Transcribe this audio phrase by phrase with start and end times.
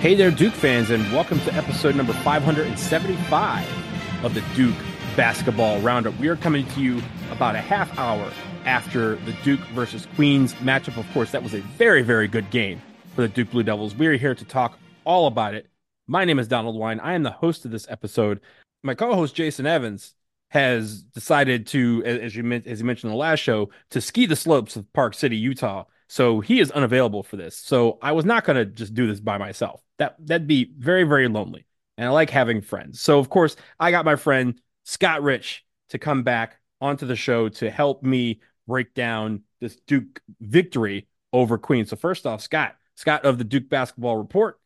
[0.00, 4.74] Hey there, Duke fans, and welcome to episode number 575 of the Duke
[5.14, 6.18] Basketball Roundup.
[6.18, 8.32] We are coming to you about a half hour
[8.64, 10.96] after the Duke versus Queens matchup.
[10.96, 12.80] Of course, that was a very, very good game
[13.14, 13.94] for the Duke Blue Devils.
[13.94, 15.66] We are here to talk all about it.
[16.06, 16.98] My name is Donald Wine.
[17.00, 18.40] I am the host of this episode.
[18.82, 20.14] My co-host Jason Evans
[20.48, 24.34] has decided to, as you as you mentioned in the last show, to ski the
[24.34, 25.84] slopes of Park City, Utah.
[26.10, 27.56] So he is unavailable for this.
[27.56, 29.80] So I was not going to just do this by myself.
[29.98, 31.66] That that'd be very very lonely.
[31.96, 33.00] And I like having friends.
[33.00, 37.48] So of course, I got my friend Scott Rich to come back onto the show
[37.50, 41.86] to help me break down this Duke victory over Queen.
[41.86, 44.58] So first off, Scott, Scott of the Duke Basketball Report,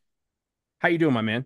[0.78, 1.44] how you doing, my man?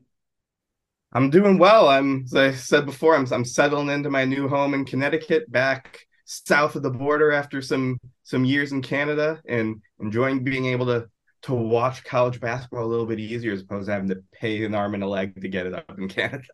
[1.12, 1.88] I'm doing well.
[1.88, 6.06] I'm as I said before, I'm I'm settling into my new home in Connecticut, back
[6.28, 11.08] south of the border after some some years in Canada, and enjoying being able to
[11.42, 14.74] to watch college basketball a little bit easier as opposed to having to pay an
[14.74, 16.44] arm and a leg to get it up in Canada.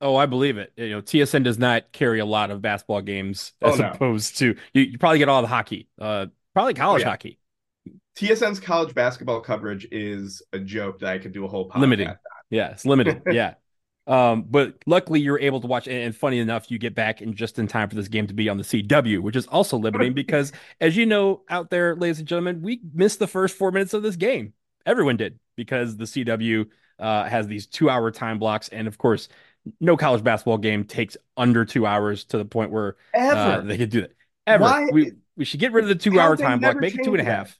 [0.00, 0.72] Oh, I believe it.
[0.76, 3.90] You know, TSN does not carry a lot of basketball games oh, as oh, no.
[3.90, 7.08] opposed to you, you, probably get all the hockey, uh, probably college yeah.
[7.08, 7.38] hockey.
[8.16, 12.08] TSN's college basketball coverage is a joke that I could do a whole podcast limited.
[12.08, 12.16] On.
[12.50, 13.22] Yeah, it's limited.
[13.30, 13.54] yeah.
[14.06, 17.58] Um, but luckily you're able to watch, and funny enough, you get back in just
[17.58, 20.52] in time for this game to be on the CW, which is also limiting because,
[20.80, 24.02] as you know, out there, ladies and gentlemen, we missed the first four minutes of
[24.02, 24.52] this game.
[24.84, 26.66] Everyone did because the CW
[27.00, 29.28] uh, has these two-hour time blocks, and of course,
[29.80, 33.90] no college basketball game takes under two hours to the point where uh, they could
[33.90, 34.12] do that.
[34.46, 34.88] Ever, Why?
[34.92, 37.24] we we should get rid of the two-hour time block, make it two and a
[37.24, 37.58] half.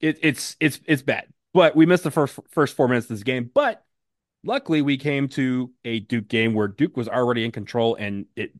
[0.00, 3.22] it, it's it's it's bad, but we missed the first first four minutes of this
[3.22, 3.82] game, but
[4.44, 8.52] Luckily, we came to a Duke game where Duke was already in control and it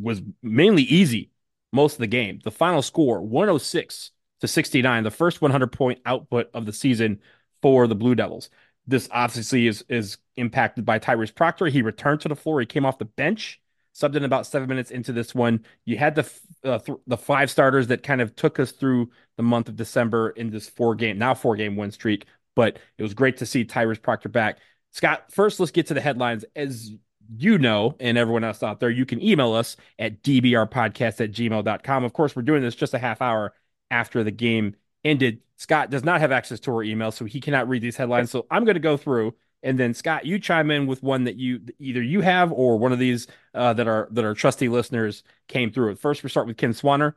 [0.00, 1.30] was mainly easy
[1.72, 2.40] most of the game.
[2.42, 7.20] The final score 106 to 69, the first 100 point output of the season
[7.62, 8.50] for the Blue Devils.
[8.86, 11.66] This obviously is is impacted by Tyrese Proctor.
[11.66, 12.60] He returned to the floor.
[12.60, 13.60] He came off the bench,
[13.94, 15.64] subbed in about seven minutes into this one.
[15.84, 16.30] You had the
[16.64, 20.30] uh, th- the five starters that kind of took us through the month of December
[20.30, 22.26] in this four game now four game win streak.
[22.54, 24.58] But it was great to see Tyrese Proctor back.
[24.96, 26.46] Scott, first let's get to the headlines.
[26.56, 26.90] As
[27.36, 32.04] you know, and everyone else out there, you can email us at dbrpodcast at gmail.com.
[32.04, 33.52] Of course, we're doing this just a half hour
[33.90, 35.42] after the game ended.
[35.56, 38.30] Scott does not have access to our email, so he cannot read these headlines.
[38.30, 41.36] So I'm going to go through, and then Scott, you chime in with one that
[41.36, 45.24] you either you have or one of these uh, that are that are trusty listeners
[45.46, 45.96] came through.
[45.96, 47.12] First, we start with Ken Swanner.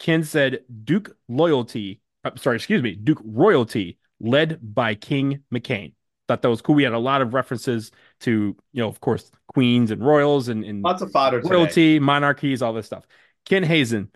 [0.00, 5.92] Ken said Duke loyalty uh, sorry, excuse me, Duke royalty led by King McCain.
[6.32, 6.76] Thought that was cool.
[6.76, 7.90] We had a lot of references
[8.20, 11.98] to, you know, of course, queens and royals and, and lots of fodder royalty, today.
[11.98, 13.06] monarchies, all this stuff.
[13.44, 14.08] Ken Hazen,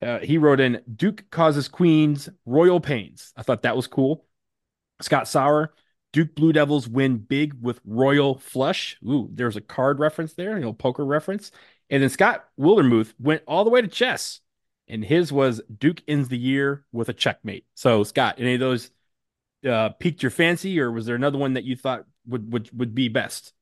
[0.00, 3.32] uh, he wrote in Duke causes queens royal pains.
[3.36, 4.26] I thought that was cool.
[5.00, 5.74] Scott Sauer,
[6.12, 8.96] Duke Blue Devils win big with royal flush.
[9.04, 11.50] Ooh, there's a card reference there, you know, poker reference.
[11.90, 14.38] And then Scott Wildermuth went all the way to chess,
[14.86, 17.64] and his was Duke ends the year with a checkmate.
[17.74, 18.92] So, Scott, any of those
[19.66, 22.94] uh, piqued your fancy, or was there another one that you thought would would would
[22.94, 23.52] be best?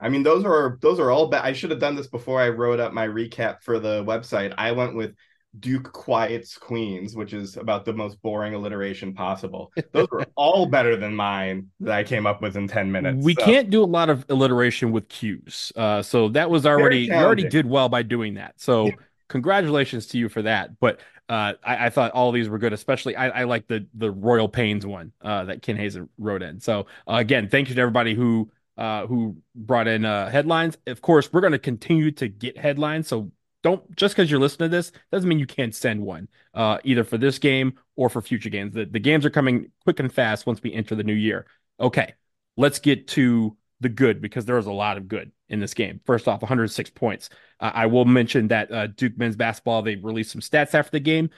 [0.00, 1.28] I mean, those are those are all.
[1.28, 4.54] Be- I should have done this before I wrote up my recap for the website.
[4.58, 5.14] I went with
[5.58, 9.72] Duke quiets Queens, which is about the most boring alliteration possible.
[9.92, 13.24] Those were all better than mine that I came up with in 10 minutes.
[13.24, 13.44] We so.
[13.44, 15.72] can't do a lot of alliteration with Q's.
[15.76, 18.54] Uh, so that was already, you already did well by doing that.
[18.56, 18.90] So
[19.28, 20.78] congratulations to you for that.
[20.80, 24.10] But uh, I, I, thought all these were good, especially I, I like the the
[24.10, 26.60] Royal Pains one uh, that Ken Hazen wrote in.
[26.60, 30.76] So uh, again, thank you to everybody who uh, who brought in uh, headlines.
[30.86, 33.08] Of course, we're going to continue to get headlines.
[33.08, 33.32] So
[33.62, 37.16] don't just because you're listening to this doesn't mean you can't send one either for
[37.16, 38.74] this game or for future games.
[38.74, 41.46] The, the games are coming quick and fast once we enter the new year.
[41.80, 42.12] Okay,
[42.58, 46.00] let's get to the good because there was a lot of good in this game.
[46.04, 47.30] First off, 106 points.
[47.60, 51.00] Uh, I will mention that uh, Duke men's basketball they released some stats after the
[51.00, 51.30] game.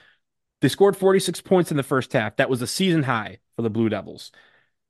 [0.59, 2.35] They scored 46 points in the first half.
[2.37, 4.31] That was a season high for the Blue Devils.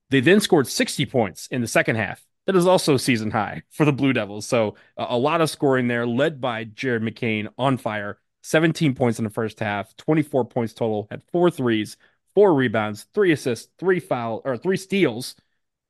[0.09, 2.25] They then scored 60 points in the second half.
[2.45, 4.47] That is also season high for the Blue Devils.
[4.47, 8.18] So uh, a lot of scoring there, led by Jared McCain on fire.
[8.44, 11.97] 17 points in the first half, 24 points total, had four threes,
[12.33, 15.35] four rebounds, three assists, three foul or three steals,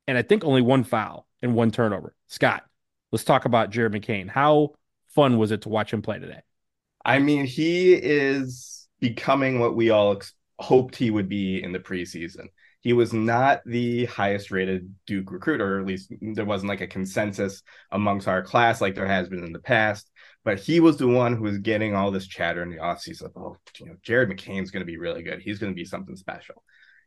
[0.08, 2.16] and I think only one foul and one turnover.
[2.26, 2.64] Scott,
[3.12, 4.28] let's talk about Jared McCain.
[4.28, 4.74] How
[5.08, 6.40] fun was it to watch him play today?
[7.04, 11.78] I mean, he is becoming what we all ex- hoped he would be in the
[11.78, 12.48] preseason
[12.80, 16.86] he was not the highest rated Duke recruit, or at least there wasn't like a
[16.86, 20.10] consensus amongst our class like there has been in the past.
[20.44, 23.32] But he was the one who was getting all this chatter in the offseason of,
[23.36, 25.40] oh, you know, Jared McCain's going to be really good.
[25.40, 26.62] He's going to be something special.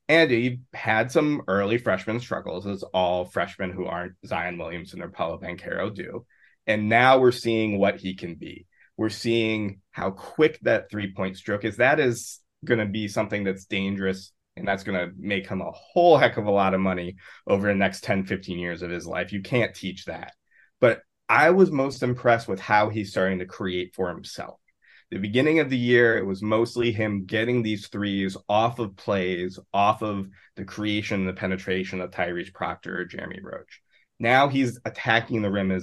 [0.09, 5.09] And he had some early freshman struggles, as all freshmen who aren't Zion Williamson or
[5.09, 6.25] Paolo Banchero do.
[6.67, 8.67] And now we're seeing what he can be.
[8.97, 11.77] We're seeing how quick that three point stroke is.
[11.77, 15.71] That is going to be something that's dangerous and that's going to make him a
[15.71, 17.15] whole heck of a lot of money
[17.47, 20.33] over the next 10 15 years of his life you can't teach that
[20.79, 24.59] but i was most impressed with how he's starting to create for himself
[25.11, 29.59] the beginning of the year it was mostly him getting these threes off of plays
[29.73, 33.81] off of the creation and the penetration of tyrese proctor or jeremy roach
[34.19, 35.79] now he's attacking the rim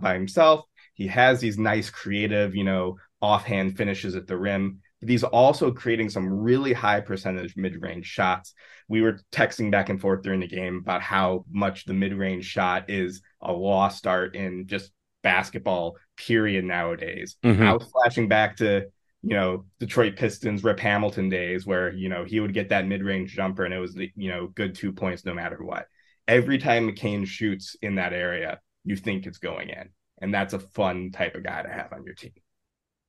[0.00, 0.64] by himself
[0.94, 5.72] he has these nice creative you know offhand finishes at the rim but he's also
[5.72, 8.52] creating some really high percentage mid-range shots.
[8.86, 12.90] We were texting back and forth during the game about how much the mid-range shot
[12.90, 17.36] is a lost art in just basketball period nowadays.
[17.44, 17.62] Mm-hmm.
[17.62, 18.86] I was flashing back to
[19.22, 23.34] you know Detroit Pistons Rip Hamilton days where you know he would get that mid-range
[23.34, 25.86] jumper and it was you know good two points no matter what.
[26.28, 29.90] Every time McCain shoots in that area, you think it's going in,
[30.20, 32.32] and that's a fun type of guy to have on your team.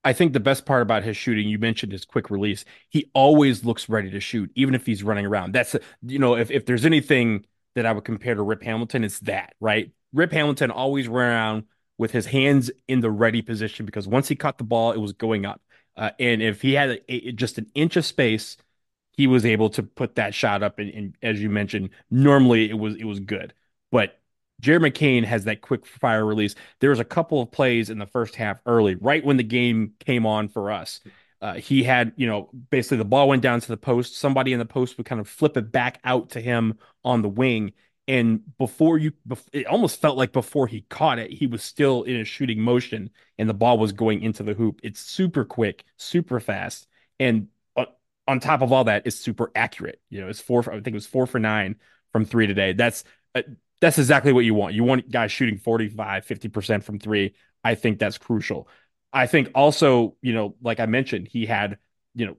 [0.04, 2.66] I think the best part about his shooting, you mentioned his quick release.
[2.90, 5.54] He always looks ready to shoot, even if he's running around.
[5.54, 9.20] That's you know, if if there's anything that I would compare to Rip Hamilton, it's
[9.20, 9.92] that right.
[10.14, 11.64] Rip Hamilton always ran around
[12.02, 15.14] with his hands in the ready position because once he caught the ball, it was
[15.14, 15.62] going up.
[15.96, 18.58] Uh, and if he had a, a, just an inch of space,
[19.12, 20.80] he was able to put that shot up.
[20.80, 23.54] And, and as you mentioned, normally it was it was good,
[23.92, 24.20] but
[24.60, 26.56] Jared McCain has that quick fire release.
[26.80, 29.94] There was a couple of plays in the first half early, right when the game
[30.00, 31.02] came on for us.
[31.40, 34.16] Uh, he had, you know, basically the ball went down to the post.
[34.18, 37.30] Somebody in the post would kind of flip it back out to him on the
[37.30, 37.74] wing.
[38.08, 39.14] And before you,
[39.54, 43.12] it almost felt like before he caught it, he was still in a shooting motion
[43.38, 44.82] and the ball was going into the hoop.
[44.84, 46.88] It's super quick, super fast.
[47.20, 47.48] And
[48.28, 50.00] on top of all that is super accurate.
[50.10, 51.76] You know, it's four, I think it was four for nine
[52.12, 52.74] from three today.
[52.74, 53.04] That's,
[53.36, 53.42] uh,
[53.80, 54.74] that's exactly what you want.
[54.74, 57.34] You want guys shooting 45, 50% from three.
[57.64, 58.68] I think that's crucial.
[59.12, 61.78] I think also, you know, like I mentioned, he had,
[62.16, 62.38] you know,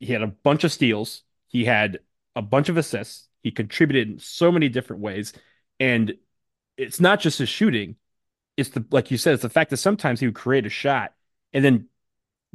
[0.00, 2.00] he had a bunch of steals, he had
[2.36, 5.32] a bunch of assists, he contributed in so many different ways.
[5.80, 6.14] And
[6.76, 7.96] it's not just his shooting,
[8.56, 11.14] it's the like you said, it's the fact that sometimes he would create a shot
[11.52, 11.88] and then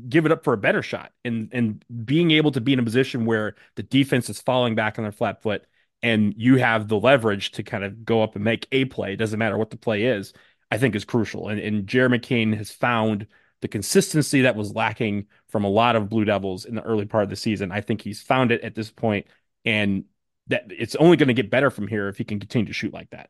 [0.07, 2.83] give it up for a better shot and and being able to be in a
[2.83, 5.65] position where the defense is falling back on their flat foot
[6.03, 9.17] and you have the leverage to kind of go up and make a play, it
[9.17, 10.33] doesn't matter what the play is,
[10.71, 11.49] I think is crucial.
[11.49, 13.27] And, and Jared McCain has found
[13.61, 17.23] the consistency that was lacking from a lot of Blue Devils in the early part
[17.23, 17.71] of the season.
[17.71, 19.25] I think he's found it at this point,
[19.65, 20.05] and
[20.47, 22.93] that it's only going to get better from here if he can continue to shoot
[22.93, 23.29] like that.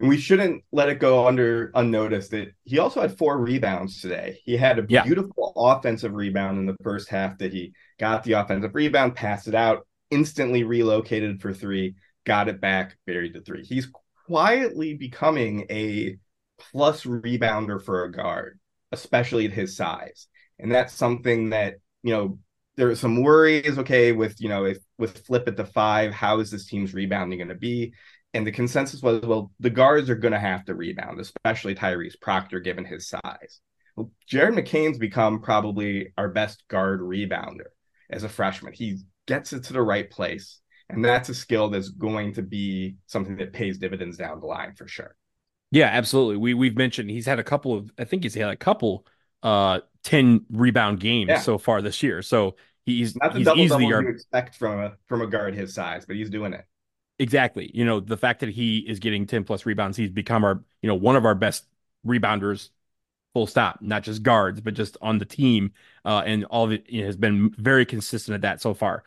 [0.00, 4.38] And we shouldn't let it go under unnoticed that he also had four rebounds today.
[4.44, 5.02] He had a Yeah.
[5.02, 9.54] beautiful offensive rebound in the first half that he got the offensive rebound, passed it
[9.56, 13.64] out, instantly relocated for three, got it back, buried the three.
[13.64, 13.88] He's
[14.26, 16.16] quietly becoming a
[16.58, 18.58] plus rebounder for a guard,
[18.92, 20.28] especially at his size.
[20.60, 22.38] And that's something that, you know,
[22.78, 26.40] there are some worries, okay, with, you know, if with flip at the five, how
[26.40, 27.94] is this team's rebounding going to be?
[28.34, 32.20] And the consensus was, well, the guards are going to have to rebound, especially Tyrese
[32.20, 33.60] Proctor, given his size.
[33.96, 37.68] Well, Jared McCain's become probably our best guard rebounder
[38.10, 38.72] as a freshman.
[38.72, 40.60] He gets it to the right place.
[40.90, 44.74] And that's a skill that's going to be something that pays dividends down the line
[44.74, 45.16] for sure.
[45.70, 46.38] Yeah, absolutely.
[46.38, 49.06] We we've mentioned he's had a couple of I think he's had a couple
[49.42, 51.40] uh 10 rebound games Yeah.
[51.40, 52.22] so far this year.
[52.22, 52.56] So
[52.96, 55.74] he's Not the he's double double our you expect from a from a guard his
[55.74, 56.64] size, but he's doing it.
[57.18, 57.70] Exactly.
[57.74, 60.88] You know, the fact that he is getting 10 plus rebounds, he's become our, you
[60.88, 61.66] know, one of our best
[62.06, 62.70] rebounders,
[63.34, 65.72] full stop, not just guards, but just on the team.
[66.04, 69.02] Uh, and all of it you know, has been very consistent at that so far.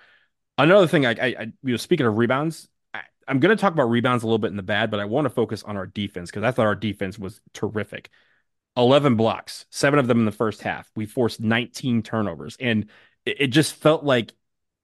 [0.58, 3.72] Another thing, I, I, I you know, speaking of rebounds, I, I'm going to talk
[3.72, 5.88] about rebounds a little bit in the bad, but I want to focus on our
[5.88, 8.10] defense because I thought our defense was terrific.
[8.76, 10.90] 11 blocks, seven of them in the first half.
[10.96, 12.88] We forced 19 turnovers, and
[13.26, 14.34] it, it just felt like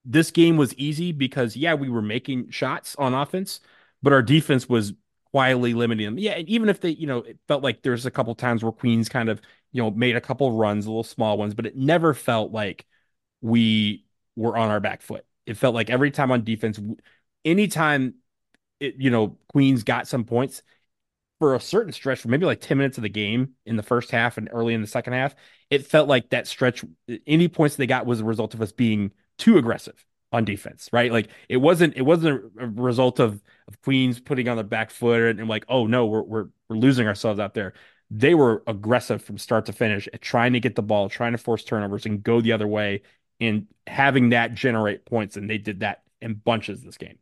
[0.06, 3.60] this game was easy because yeah, we were making shots on offense,
[4.02, 4.94] but our defense was
[5.32, 6.18] quietly limiting them.
[6.18, 8.72] Yeah, and even if they, you know, it felt like there's a couple times where
[8.72, 9.42] Queens kind of,
[9.72, 12.86] you know, made a couple runs, little small ones, but it never felt like
[13.42, 15.26] we were on our back foot.
[15.46, 16.80] It felt like every time on defense,
[17.46, 18.16] anytime
[18.80, 20.62] it, you know, Queens got some points
[21.40, 24.12] for a certain stretch for maybe like 10 minutes of the game in the first
[24.12, 25.36] half and early in the second half,
[25.70, 26.84] it felt like that stretch,
[27.26, 31.12] any points they got was a result of us being too aggressive on defense, right?
[31.12, 35.22] Like it wasn't it wasn't a result of of Queens putting on the back foot
[35.22, 37.74] and, and like, oh no, we're we're we're losing ourselves out there.
[38.10, 41.38] They were aggressive from start to finish at trying to get the ball, trying to
[41.38, 43.02] force turnovers and go the other way
[43.40, 45.38] and having that generate points.
[45.38, 47.20] And they did that in bunches this game.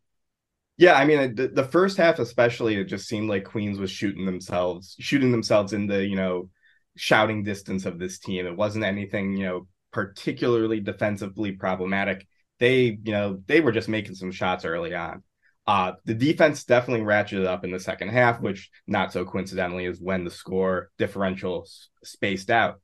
[0.78, 4.26] Yeah, I mean the, the first half especially, it just seemed like Queens was shooting
[4.26, 6.50] themselves, shooting themselves in the you know
[6.98, 8.46] shouting distance of this team.
[8.46, 12.28] It wasn't anything you know particularly defensively problematic.
[12.60, 15.24] They you know they were just making some shots early on.
[15.68, 20.00] Uh, the defense definitely ratcheted up in the second half, which not so coincidentally is
[20.02, 21.68] when the score differential
[22.04, 22.82] spaced out.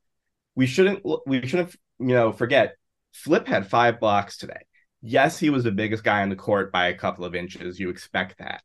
[0.55, 2.75] We shouldn't we shouldn't you know forget
[3.13, 4.61] Flip had five blocks today.
[5.01, 7.79] Yes, he was the biggest guy on the court by a couple of inches.
[7.79, 8.61] You expect that.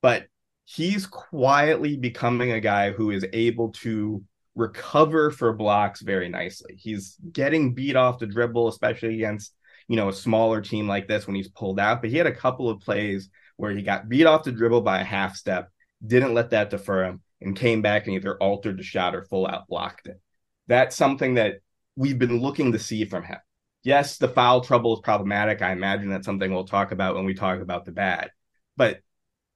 [0.00, 0.26] But
[0.64, 4.22] he's quietly becoming a guy who is able to
[4.54, 6.74] recover for blocks very nicely.
[6.78, 9.54] He's getting beat off the dribble, especially against,
[9.88, 12.00] you know, a smaller team like this when he's pulled out.
[12.00, 15.00] But he had a couple of plays where he got beat off the dribble by
[15.00, 15.70] a half step,
[16.04, 19.46] didn't let that defer him, and came back and either altered the shot or full
[19.46, 20.20] out blocked it.
[20.66, 21.56] That's something that
[21.94, 23.38] we've been looking to see from him
[23.84, 25.62] yes, the foul trouble is problematic.
[25.62, 28.30] I imagine that's something we'll talk about when we talk about the bad.
[28.76, 29.00] But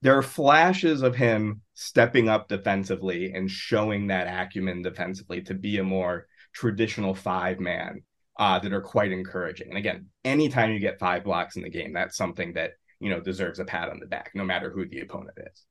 [0.02, 5.78] there are flashes of him stepping up defensively and showing that acumen defensively to be
[5.78, 8.02] a more traditional five man
[8.38, 9.68] uh, that are quite encouraging.
[9.70, 13.20] And again, anytime you get five blocks in the game, that's something that you know
[13.20, 15.64] deserves a pat on the back, no matter who the opponent is.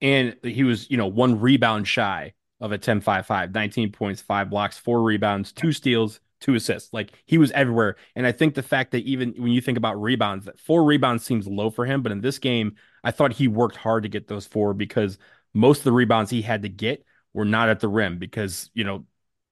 [0.00, 4.20] And he was, you know, one rebound shy of a 10 5 5, 19 points,
[4.20, 6.92] five blocks, four rebounds, two steals, two assists.
[6.92, 7.96] Like he was everywhere.
[8.14, 11.24] And I think the fact that even when you think about rebounds, that four rebounds
[11.24, 12.02] seems low for him.
[12.02, 15.16] But in this game, I thought he worked hard to get those four because
[15.54, 18.84] most of the rebounds he had to get were not at the rim because, you
[18.84, 19.06] know,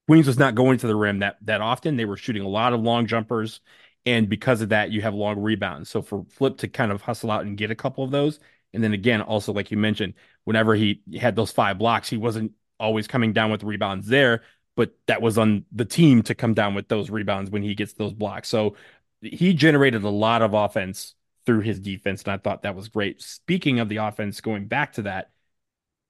[0.07, 1.97] Queens was not going to the rim that that often.
[1.97, 3.61] They were shooting a lot of long jumpers.
[4.05, 5.89] And because of that, you have long rebounds.
[5.89, 8.39] So for Flip to kind of hustle out and get a couple of those.
[8.75, 12.53] And then again, also like you mentioned, whenever he had those five blocks, he wasn't
[12.79, 14.43] always coming down with rebounds there
[14.77, 17.93] but that was on the team to come down with those rebounds when he gets
[17.95, 18.49] those blocks.
[18.49, 18.77] So
[19.21, 21.15] he generated a lot of offense
[21.45, 23.21] through his defense, and I thought that was great.
[23.21, 25.31] Speaking of the offense, going back to that,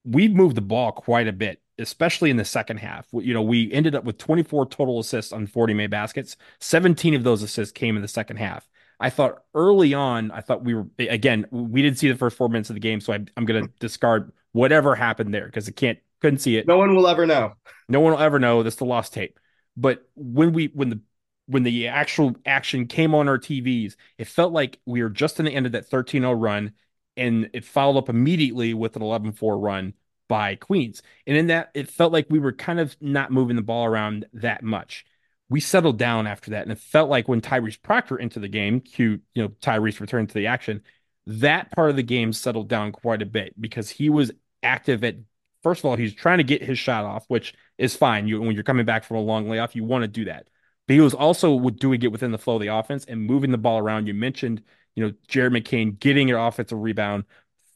[0.04, 3.06] we moved the ball quite a bit, especially in the second half.
[3.12, 6.36] You know, we ended up with 24 total assists on 40 made baskets.
[6.60, 8.68] 17 of those assists came in the second half.
[9.00, 12.48] I thought early on, I thought we were again, we didn't see the first four
[12.48, 15.76] minutes of the game, so I, I'm going to discard whatever happened there because it
[15.76, 16.66] can't couldn't see it.
[16.66, 17.54] No one will ever know.
[17.88, 18.62] No one will ever know.
[18.62, 19.38] That's the lost tape.
[19.76, 21.00] But when we when the
[21.46, 25.44] when the actual action came on our TVs, it felt like we were just in
[25.44, 26.72] the end of that 13-0 run,
[27.16, 29.94] and it followed up immediately with an 11-4 run
[30.28, 31.02] by Queens.
[31.26, 34.24] And in that, it felt like we were kind of not moving the ball around
[34.34, 35.04] that much.
[35.50, 36.62] We settled down after that.
[36.62, 40.28] And it felt like when Tyrese Proctor into the game, cute, you know, Tyrese returned
[40.28, 40.82] to the action,
[41.26, 45.16] that part of the game settled down quite a bit because he was active at
[45.62, 48.28] first of all, he's trying to get his shot off, which is fine.
[48.28, 50.48] You when you're coming back from a long layoff, you want to do that.
[50.86, 53.58] But he was also doing it within the flow of the offense and moving the
[53.58, 54.06] ball around.
[54.06, 54.62] You mentioned,
[54.94, 57.24] you know, Jared McCain getting an offensive rebound,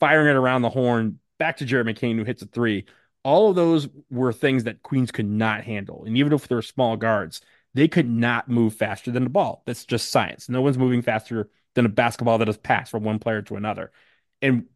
[0.01, 2.87] firing it around the horn, back to Jared McCain who hits a three.
[3.23, 6.05] All of those were things that Queens could not handle.
[6.05, 7.41] And even if they're small guards,
[7.75, 9.63] they could not move faster than the ball.
[9.67, 10.49] That's just science.
[10.49, 13.93] No one's moving faster than a basketball that is passed from one player to another.
[14.41, 14.67] And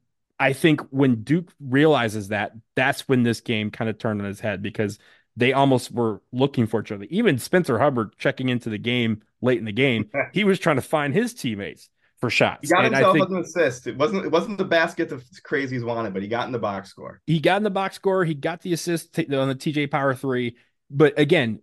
[0.40, 4.40] I think when Duke realizes that, that's when this game kind of turned on his
[4.40, 4.98] head because
[5.36, 7.06] they almost were looking for each other.
[7.10, 10.82] Even Spencer Hubbard checking into the game late in the game, he was trying to
[10.82, 12.68] find his teammates for shots.
[12.68, 13.86] He got and himself think, an assist.
[13.86, 16.88] It wasn't it wasn't the basket the crazies wanted, but he got in the box
[16.88, 17.20] score.
[17.26, 18.24] He got in the box score.
[18.24, 20.56] He got the assist on the TJ Power three.
[20.90, 21.60] But again,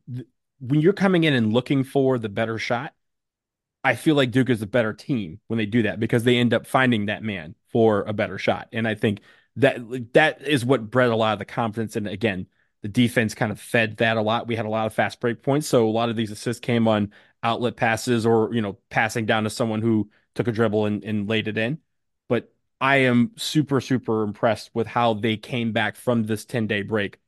[0.60, 2.94] when you're coming in and looking for the better shot,
[3.84, 6.54] I feel like Duke is a better team when they do that because they end
[6.54, 8.68] up finding that man for a better shot.
[8.74, 9.20] And I think
[9.58, 9.78] that
[10.14, 11.96] that is what bred a lot of the confidence.
[11.96, 12.48] And again,
[12.82, 14.48] the defense kind of fed that a lot.
[14.48, 16.88] We had a lot of fast break points, so a lot of these assists came
[16.88, 21.04] on outlet passes or you know passing down to someone who took a dribble and,
[21.04, 21.78] and laid it in.
[22.28, 26.82] But I am super super impressed with how they came back from this 10 day
[26.82, 27.20] break.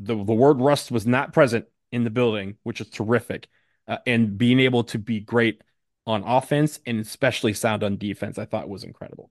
[0.00, 3.46] The the word rust was not present in the building, which is terrific,
[3.86, 5.62] uh, and being able to be great
[6.04, 9.30] on offense and especially sound on defense, I thought was incredible.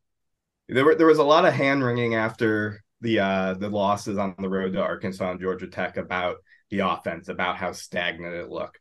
[0.70, 4.36] There were there was a lot of hand wringing after the uh the losses on
[4.40, 6.38] the road to Arkansas and Georgia Tech about
[6.70, 8.80] the offense, about how stagnant it looked.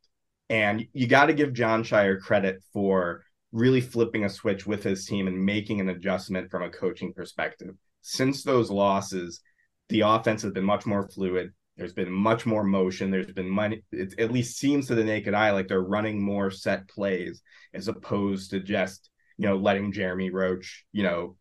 [0.49, 5.07] And you got to give Jon Scheyer credit for really flipping a switch with his
[5.07, 7.75] team and making an adjustment from a coaching perspective.
[8.01, 9.41] Since those losses,
[9.89, 11.53] the offense has been much more fluid.
[11.77, 13.11] There's been much more motion.
[13.11, 13.83] There's been money.
[13.93, 17.43] It at least seems to the naked eye like they're running more set plays
[17.75, 19.11] as opposed to just
[19.43, 21.37] you know letting Jeremy Roach you know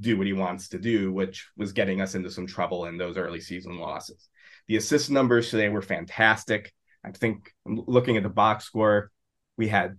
[0.00, 3.16] do what he wants to do, which was getting us into some trouble in those
[3.16, 4.28] early season losses.
[4.68, 6.74] The assist numbers today were fantastic.
[7.02, 9.10] I think looking at the box score,
[9.56, 9.98] we had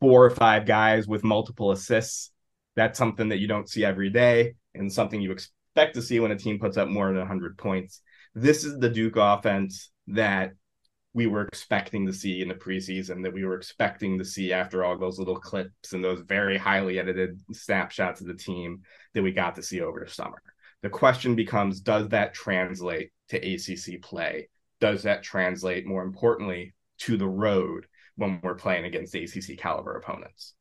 [0.00, 2.32] four or five guys with multiple assists.
[2.74, 6.32] That's something that you don't see every day and something you expect to see when
[6.32, 8.00] a team puts up more than 100 points.
[8.34, 10.52] This is the Duke offense that
[11.14, 14.84] we were expecting to see in the preseason, that we were expecting to see after
[14.84, 18.80] all those little clips and those very highly edited snapshots of the team
[19.12, 20.42] that we got to see over the summer.
[20.82, 24.48] The question becomes does that translate to ACC play?
[24.80, 30.54] Does that translate, more importantly, to the road when we're playing against ACC caliber opponents?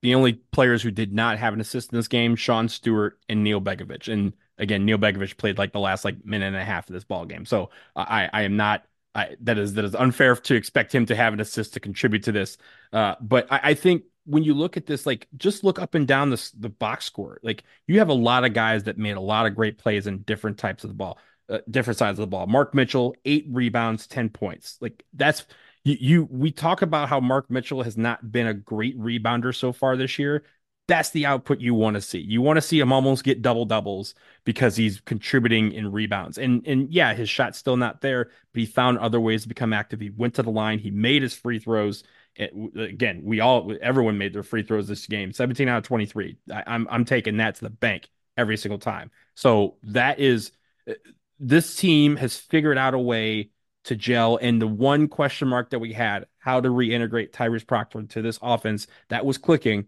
[0.00, 3.44] The only players who did not have an assist in this game, Sean Stewart and
[3.44, 4.12] Neal Begovich.
[4.12, 7.04] And again, Neal Begovich played like the last like minute and a half of this
[7.04, 7.44] ball game.
[7.44, 8.84] So I, I am not
[9.18, 12.22] I, that is that is unfair to expect him to have an assist to contribute
[12.24, 12.56] to this.
[12.92, 16.06] Uh, but I, I, think when you look at this, like just look up and
[16.06, 17.40] down the the box score.
[17.42, 20.18] Like you have a lot of guys that made a lot of great plays in
[20.18, 22.46] different types of the ball, uh, different sides of the ball.
[22.46, 24.78] Mark Mitchell, eight rebounds, ten points.
[24.80, 25.44] Like that's
[25.84, 26.28] you, you.
[26.30, 30.18] We talk about how Mark Mitchell has not been a great rebounder so far this
[30.18, 30.44] year
[30.88, 32.18] that's the output you want to see.
[32.18, 36.38] You want to see him almost get double doubles because he's contributing in rebounds.
[36.38, 39.74] And and yeah, his shot's still not there, but he found other ways to become
[39.74, 40.00] active.
[40.00, 42.02] He went to the line, he made his free throws.
[42.34, 45.32] It, again, we all everyone made their free throws this game.
[45.32, 46.38] 17 out of 23.
[46.52, 49.10] I, I'm I'm taking that to the bank every single time.
[49.34, 50.52] So that is
[50.88, 50.94] uh,
[51.38, 53.50] this team has figured out a way
[53.84, 54.38] to gel.
[54.40, 58.38] And the one question mark that we had, how to reintegrate Tyrese Proctor to this
[58.40, 59.86] offense, that was clicking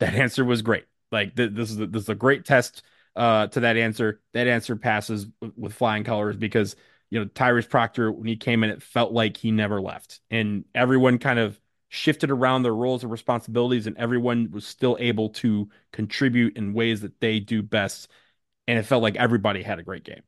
[0.00, 0.84] that answer was great.
[1.12, 2.82] Like th- this is a, this is a great test
[3.16, 4.20] uh, to that answer.
[4.32, 6.76] That answer passes w- with flying colors because
[7.10, 10.64] you know Tyrese Proctor when he came in, it felt like he never left, and
[10.74, 15.68] everyone kind of shifted around their roles and responsibilities, and everyone was still able to
[15.92, 18.08] contribute in ways that they do best.
[18.66, 20.22] And it felt like everybody had a great game.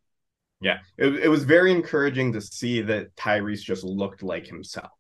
[0.61, 4.91] Yeah, it, it was very encouraging to see that Tyrese just looked like himself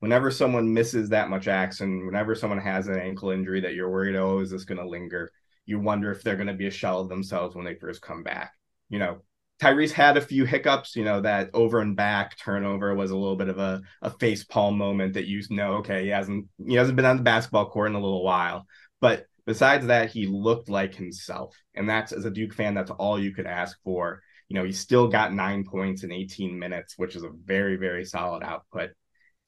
[0.00, 4.16] whenever someone misses that much action, whenever someone has an ankle injury that you're worried,
[4.16, 5.30] oh, is this going to linger?
[5.64, 8.22] You wonder if they're going to be a shell of themselves when they first come
[8.22, 8.52] back.
[8.88, 9.22] You know,
[9.60, 10.94] Tyrese had a few hiccups.
[10.96, 14.44] You know, that over and back turnover was a little bit of a, a face
[14.44, 17.90] palm moment that you know, okay, he hasn't he hasn't been on the basketball court
[17.90, 18.66] in a little while.
[19.00, 21.56] But besides that, he looked like himself.
[21.74, 24.22] And that's as a Duke fan, that's all you could ask for.
[24.48, 28.04] You know, he still got nine points in 18 minutes, which is a very, very
[28.04, 28.90] solid output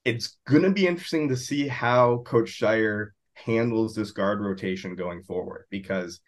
[0.05, 5.23] it's going to be interesting to see how Coach Scheyer handles this guard rotation going
[5.23, 6.21] forward because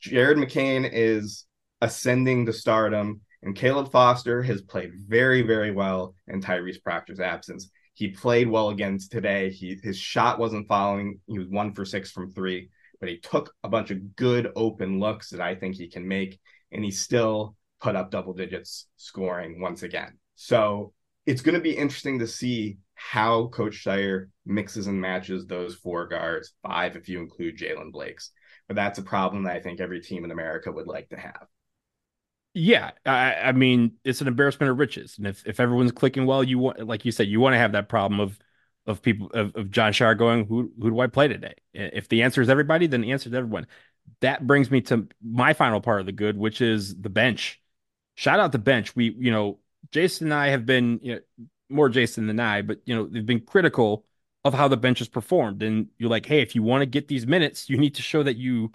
[0.00, 1.46] Jared McCain is
[1.80, 3.20] ascending to stardom.
[3.42, 7.70] And Caleb Foster has played very, very well in Tyrese Proctor's absence.
[7.94, 9.50] He played well against today.
[9.50, 11.20] He his shot wasn't following.
[11.26, 12.68] He was one for six from three,
[13.00, 16.38] but he took a bunch of good open looks that I think he can make,
[16.70, 20.18] and he still put up double digits scoring once again.
[20.34, 20.92] So
[21.26, 26.06] it's going to be interesting to see how Coach Scheyer mixes and matches those four
[26.06, 28.30] guards, five if you include Jaylen Blakes.
[28.68, 31.46] But that's a problem that I think every team in America would like to have.
[32.52, 36.44] Yeah, I, I, mean it's an embarrassment of riches, and if, if everyone's clicking well,
[36.44, 38.38] you want, like you said, you want to have that problem of
[38.86, 41.54] of people of, of Jon Scheyer going, who who do I play today?
[41.72, 43.66] If the answer is everybody, then the answer is everyone.
[44.20, 47.62] That brings me to my final part of the good, which is the bench.
[48.16, 48.94] Shout out the bench.
[48.94, 49.60] We, you know,
[49.90, 51.20] Jason and I have been, you know,
[51.70, 54.04] more Jason than I, but you know, they've been critical
[54.44, 55.62] of how the bench has performed.
[55.62, 58.22] And you're like, hey, if you want to get these minutes, you need to show
[58.22, 58.72] that you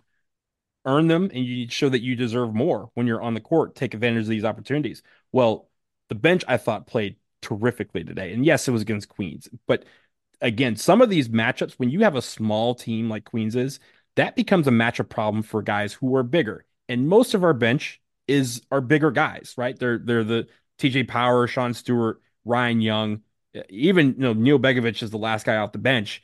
[0.86, 3.42] earn them and you need to show that you deserve more when you're on the
[3.42, 3.76] court.
[3.76, 5.02] Take advantage of these opportunities.
[5.32, 5.70] Well,
[6.10, 8.34] the bench I thought played terrifically today.
[8.34, 9.50] And yes, it was against Queens.
[9.68, 9.86] But
[10.42, 13.80] again, some of these matchups, when you have a small team like Queens is,
[14.16, 16.66] that becomes a matchup problem for guys who are bigger.
[16.88, 19.78] And most of our bench is our bigger guys, right?
[19.78, 20.48] They're they're the
[20.80, 23.22] TJ Power, Sean Stewart, Ryan Young,
[23.70, 26.24] even you know Neal Begovich is the last guy off the bench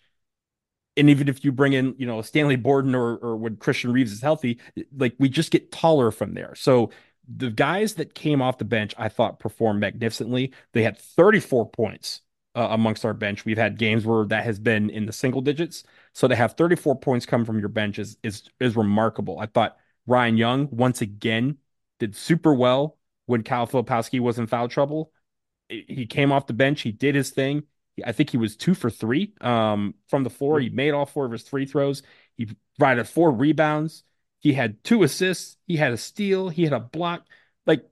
[0.97, 4.11] and even if you bring in, you know, Stanley Borden or or when Christian Reeves
[4.11, 4.59] is healthy,
[4.95, 6.53] like we just get taller from there.
[6.55, 6.91] So
[7.27, 10.53] the guys that came off the bench, I thought performed magnificently.
[10.73, 12.21] They had 34 points
[12.55, 13.45] uh, amongst our bench.
[13.45, 15.83] We've had games where that has been in the single digits.
[16.13, 19.39] So to have 34 points come from your bench is is is remarkable.
[19.39, 21.57] I thought Ryan Young once again
[21.99, 25.13] did super well when Kyle Filipowski was in foul trouble.
[25.71, 27.63] He came off the bench, he did his thing.
[28.05, 30.59] I think he was two for three um, from the floor.
[30.59, 32.03] He made all four of his free throws.
[32.35, 34.03] He provided four rebounds.
[34.39, 35.57] He had two assists.
[35.67, 36.49] He had a steal.
[36.49, 37.25] He had a block.
[37.65, 37.85] Like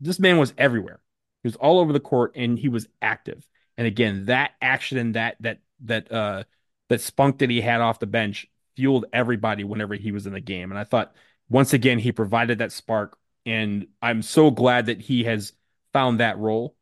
[0.00, 1.00] this man was everywhere.
[1.42, 3.46] He was all over the court and he was active.
[3.76, 6.44] And again, that action and that that that uh
[6.88, 10.40] that spunk that he had off the bench fueled everybody whenever he was in the
[10.40, 10.70] game.
[10.70, 11.14] And I thought
[11.48, 13.16] once again he provided that spark.
[13.44, 15.52] And I'm so glad that he has
[15.92, 16.75] found that role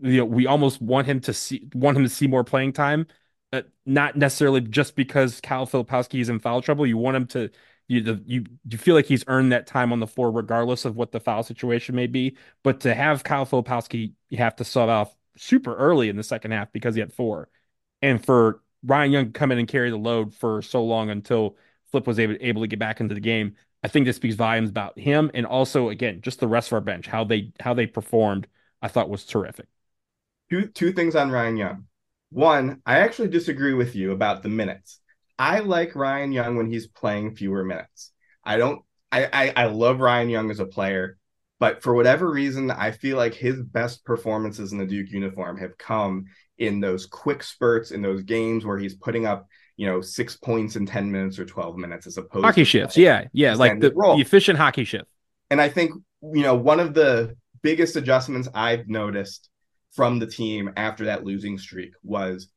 [0.00, 3.06] you know we almost want him to see want him to see more playing time,
[3.52, 6.86] uh, not necessarily just because Cal Filipowski is in foul trouble.
[6.86, 7.50] You want him to
[7.88, 10.96] you the, you you feel like he's earned that time on the floor regardless of
[10.96, 12.36] what the foul situation may be.
[12.62, 16.52] But to have Kyle Filipowski, you have to sub off super early in the second
[16.52, 17.48] half because he had four,
[18.02, 21.56] and for Ryan Young to come in and carry the load for so long until
[21.90, 23.56] Flip was able able to get back into the game.
[23.82, 26.80] I think this speaks volumes about him and also again just the rest of our
[26.80, 28.46] bench how they how they performed
[28.84, 29.66] I thought was terrific.
[30.50, 31.84] Two two things on Ryan Young.
[32.28, 35.00] One, I actually disagree with you about the minutes.
[35.38, 38.12] I like Ryan Young when he's playing fewer minutes.
[38.44, 41.16] I don't I, I, I love Ryan Young as a player,
[41.58, 45.78] but for whatever reason, I feel like his best performances in the Duke uniform have
[45.78, 46.26] come
[46.58, 49.46] in those quick spurts in those games where he's putting up,
[49.78, 52.98] you know, six points in 10 minutes or 12 minutes as opposed hockey shifts.
[52.98, 53.28] Yeah.
[53.32, 53.54] Yeah.
[53.54, 55.06] Like the, the efficient hockey shift.
[55.50, 57.34] And I think, you know, one of the
[57.64, 59.48] biggest adjustments I've noticed
[59.92, 62.48] from the team after that losing streak was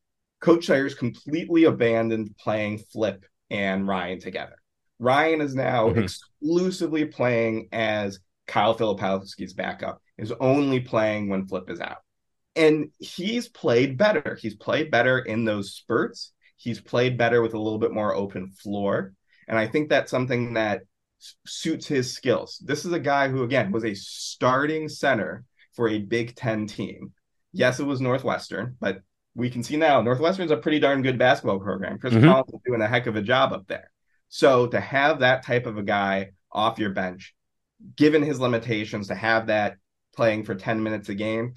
[0.42, 4.58] Coach Scheyer's completely abandoned playing Flip and Ryan together.
[5.00, 6.00] Ryan is now mm-hmm.
[6.00, 12.04] exclusively playing as Kyle Filipowski's backup, is only playing when Flip is out.
[12.58, 14.38] And he's played better.
[14.42, 16.34] He's played better in those spurts.
[16.58, 19.14] He's played better with a little bit more open floor.
[19.48, 20.82] And I think that's something that
[21.46, 22.62] suits his skills.
[22.64, 27.14] This is a guy who, again, was a starting center for a Big Ten team.
[27.54, 29.02] Yes, it was Northwestern, but
[29.36, 32.00] we can see now Northwestern's a pretty darn good basketball program.
[32.00, 32.26] Chris mm-hmm.
[32.26, 33.92] Collins is doing a heck of a job up there.
[34.30, 37.36] So to have that type of a guy off your bench,
[37.96, 39.78] given his limitations, to have that
[40.16, 41.54] playing for 10 minutes a game,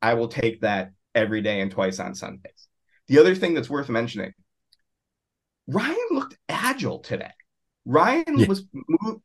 [0.00, 2.68] I will take that every day and twice on Sundays.
[3.08, 4.32] The other thing that's worth mentioning,
[5.66, 7.32] Ryan looked agile today.
[7.84, 8.46] Ryan yeah.
[8.46, 8.64] was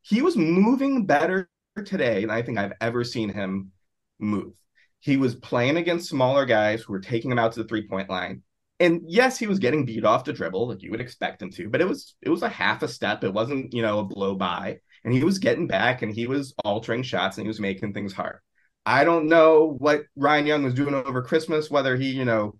[0.02, 1.50] he was moving better
[1.86, 3.72] today than I think I've ever seen him
[4.19, 4.54] move.
[5.00, 8.10] He was playing against smaller guys who were taking him out to the three point
[8.10, 8.43] line.
[8.82, 11.69] And yes, he was getting beat off the dribble like you would expect him to,
[11.69, 13.24] but it was it was a half a step.
[13.24, 14.80] It wasn't, you know, a blow by.
[15.04, 18.13] And he was getting back and he was altering shots and he was making things
[18.13, 18.39] hard.
[18.86, 22.56] I don't know what Ryan Young was doing over Christmas, whether he, you know,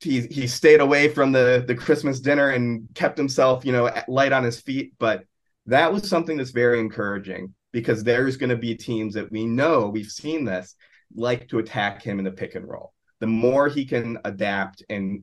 [0.00, 4.32] he he stayed away from the the Christmas dinner and kept himself, you know, light
[4.32, 5.24] on his feet, but
[5.66, 9.88] that was something that's very encouraging because there's going to be teams that we know
[9.88, 10.74] we've seen this
[11.14, 12.92] like to attack him in the pick and roll.
[13.20, 15.22] The more he can adapt and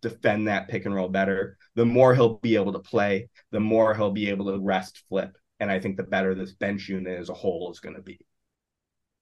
[0.00, 3.94] defend that pick and roll better, the more he'll be able to play, the more
[3.94, 5.36] he'll be able to rest flip.
[5.60, 8.20] And I think the better this bench unit as a whole is going to be.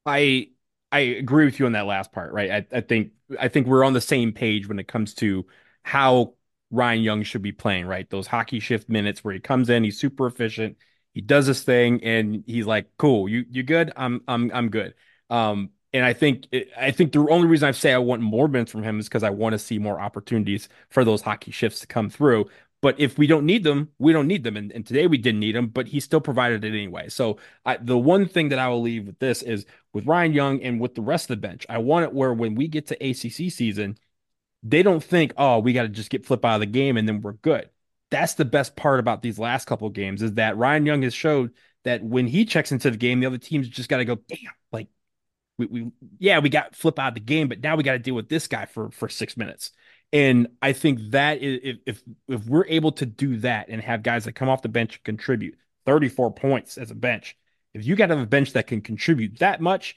[0.05, 0.49] I
[0.93, 2.51] I agree with you on that last part, right?
[2.51, 5.47] I, I think I think we're on the same page when it comes to
[5.83, 6.35] how
[6.71, 8.09] Ryan Young should be playing, right?
[8.11, 10.77] Those hockey shift minutes where he comes in, he's super efficient,
[11.15, 13.93] he does his thing, and he's like, "Cool, you you good?
[13.97, 14.95] I'm I'm I'm good."
[15.31, 18.73] Um, and I think I think the only reason I say I want more minutes
[18.73, 21.87] from him is because I want to see more opportunities for those hockey shifts to
[21.87, 22.47] come through.
[22.83, 24.57] But if we don't need them, we don't need them.
[24.57, 27.09] And, and today we didn't need them, but he still provided it anyway.
[27.09, 30.63] So I, the one thing that I will leave with this is with Ryan Young
[30.63, 32.95] and with the rest of the bench, I want it where when we get to
[33.03, 33.97] ACC season,
[34.71, 37.09] they don't think, oh, we got to just get flip out of the game and
[37.09, 37.69] then we're good.
[38.11, 41.53] That's the best part about these last couple games is that Ryan Young has showed
[41.85, 44.39] that when he checks into the game, the other teams just got to go, damn,
[44.73, 44.89] like
[45.59, 47.99] we, we yeah, we got flip out of the game, but now we got to
[47.99, 49.71] deal with this guy for for six minutes.
[50.13, 54.25] And I think that is, if if we're able to do that and have guys
[54.25, 57.37] that come off the bench and contribute 34 points as a bench,
[57.75, 59.97] if you got to have a bench that can contribute that much,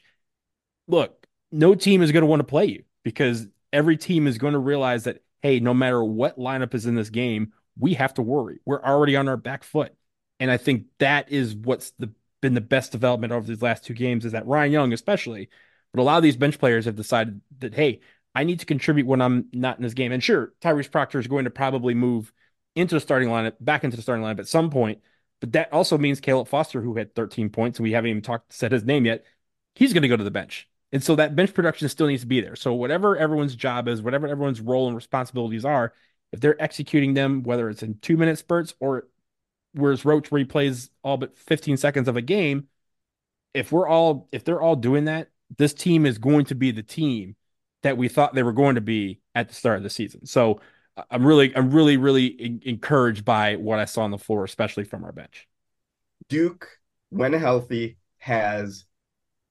[0.87, 4.53] look, no team is going to want to play you because every team is going
[4.53, 8.21] to realize that hey, no matter what lineup is in this game, we have to
[8.21, 8.59] worry.
[8.65, 9.93] We're already on our back foot.
[10.39, 13.93] And I think that is what's the been the best development over these last two
[13.93, 15.49] games is that Ryan Young, especially,
[15.93, 17.99] but a lot of these bench players have decided that, hey,
[18.33, 20.11] I need to contribute when I'm not in this game.
[20.13, 22.31] And sure, Tyrese Proctor is going to probably move
[22.75, 25.01] into the starting lineup, back into the starting lineup at some point.
[25.41, 28.53] But that also means Caleb Foster, who had 13 points, and we haven't even talked
[28.53, 29.25] said his name yet,
[29.75, 30.68] he's going to go to the bench.
[30.91, 32.55] And so that bench production still needs to be there.
[32.55, 35.93] So whatever everyone's job is, whatever everyone's role and responsibilities are,
[36.31, 39.07] if they're executing them, whether it's in two minute spurts or
[39.73, 42.67] whereas Roach where he plays all but 15 seconds of a game,
[43.53, 46.83] if we're all if they're all doing that, this team is going to be the
[46.83, 47.35] team
[47.83, 50.25] that we thought they were going to be at the start of the season.
[50.25, 50.59] So
[50.97, 54.83] uh, I'm really I'm really really encouraged by what I saw on the floor, especially
[54.83, 55.47] from our bench.
[56.27, 56.67] Duke,
[57.09, 58.85] when healthy, has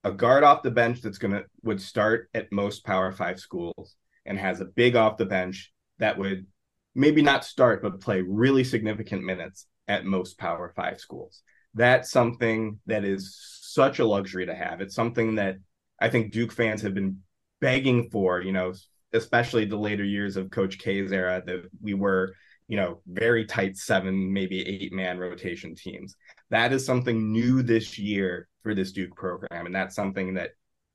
[0.04, 4.38] a guard off the bench that's gonna would start at most Power Five schools, and
[4.38, 6.46] has a big off the bench that would
[6.94, 11.42] maybe not start but play really significant minutes at most Power Five schools.
[11.74, 14.80] That's something that is such a luxury to have.
[14.80, 15.56] It's something that
[16.00, 17.18] I think Duke fans have been
[17.60, 18.72] begging for, you know,
[19.12, 22.34] especially the later years of Coach K's era, that we were,
[22.68, 26.16] you know, very tight seven, maybe eight man rotation teams.
[26.50, 29.64] That is something new this year for this Duke program.
[29.64, 30.50] And that's something that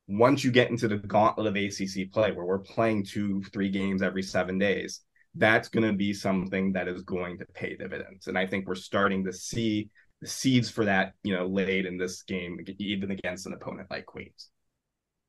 [0.07, 4.03] once you get into the gauntlet of ACC play, where we're playing two, three games
[4.03, 5.01] every seven days,
[5.33, 8.27] that's going to be something that is going to pay dividends.
[8.27, 9.89] And I think we're starting to see
[10.21, 14.05] the seeds for that, you know, laid in this game, even against an opponent like
[14.05, 14.49] Queens.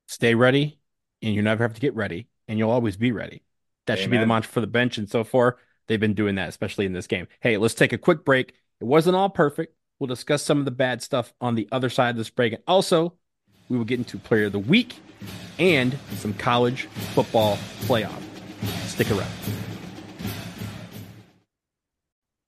[0.06, 0.78] Stay ready,
[1.22, 3.42] and you never have to get ready, and you'll always be ready.
[3.86, 4.02] That Amen.
[4.02, 4.98] should be the mantra for the bench.
[4.98, 7.26] And so far, they've been doing that, especially in this game.
[7.40, 8.52] Hey, let's take a quick break.
[8.80, 9.73] It wasn't all perfect.
[9.98, 12.52] We'll discuss some of the bad stuff on the other side of this break.
[12.52, 13.14] And also,
[13.68, 14.96] we will get into player of the week
[15.58, 18.20] and some college football playoff.
[18.86, 19.30] Stick around.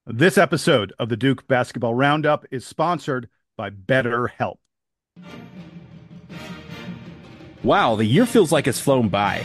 [0.06, 4.59] This episode of the Duke Basketball Roundup is sponsored by BetterHelp.
[7.64, 9.44] Wow, the year feels like it's flown by.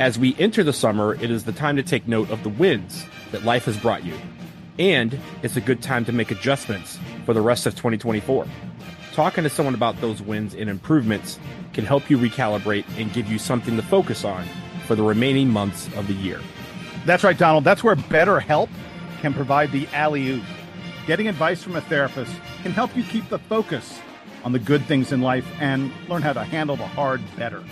[0.00, 3.04] As we enter the summer, it is the time to take note of the wins
[3.30, 4.14] that life has brought you.
[4.78, 8.46] And it's a good time to make adjustments for the rest of 2024.
[9.12, 11.38] Talking to someone about those wins and improvements
[11.72, 14.44] can help you recalibrate and give you something to focus on
[14.86, 16.40] for the remaining months of the year.
[17.06, 17.64] That's right, Donald.
[17.64, 18.68] That's where BetterHelp
[19.20, 20.44] can provide the alley oop.
[21.06, 23.98] Getting advice from a therapist can help you keep the focus
[24.44, 27.62] on the good things in life and learn how to handle the hard better.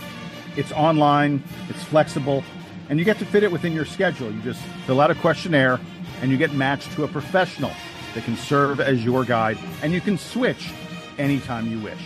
[0.57, 2.43] It's online, it's flexible,
[2.89, 4.31] and you get to fit it within your schedule.
[4.31, 5.79] You just fill out a questionnaire
[6.21, 7.73] and you get matched to a professional
[8.15, 10.71] that can serve as your guide, and you can switch
[11.19, 12.01] anytime you wish.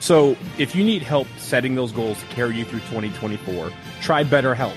[0.00, 4.74] So, if you need help setting those goals to carry you through 2024, try BetterHelp.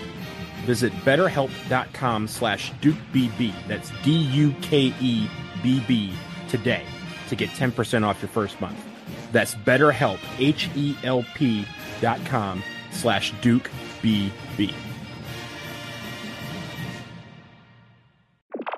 [0.65, 3.53] Visit betterhelp.com slash DukeBB.
[3.67, 5.27] That's D U K E
[5.63, 6.13] B B
[6.47, 6.83] today
[7.29, 8.77] to get 10% off your first month.
[9.31, 11.65] That's betterhelp, H E L P
[12.01, 14.73] dot com slash DukeBB.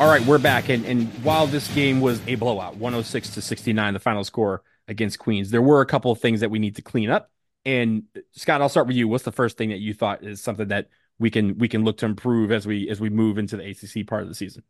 [0.00, 0.68] All right, we're back.
[0.68, 5.18] And, and while this game was a blowout, 106 to 69, the final score against
[5.18, 7.32] Queens, there were a couple of things that we need to clean up.
[7.64, 9.08] And Scott, I'll start with you.
[9.08, 10.86] What's the first thing that you thought is something that
[11.18, 14.06] we can we can look to improve as we as we move into the ACC
[14.06, 14.62] part of the season?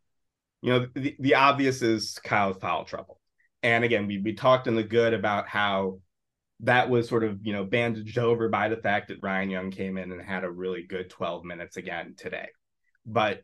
[0.62, 3.21] You know, the, the obvious is Kyle's foul trouble.
[3.62, 6.01] And again, we we talked in the good about how
[6.61, 9.99] that was sort of, you know, bandaged over by the fact that Ryan Young came
[9.99, 12.49] in and had a really good 12 minutes again today.
[13.05, 13.43] But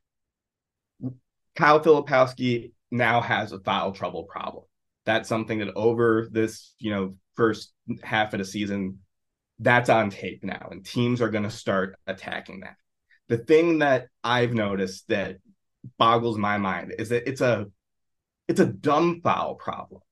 [1.57, 4.65] Kyle Filipowski now has a foul trouble problem.
[5.05, 9.01] That's something that over this, you know, first half of the season,
[9.59, 12.77] that's on tape now, and teams are going to start attacking that.
[13.29, 15.39] The thing that I've noticed that
[15.99, 17.67] boggles my mind is that it's a
[18.49, 20.03] it's a dumb foul problem.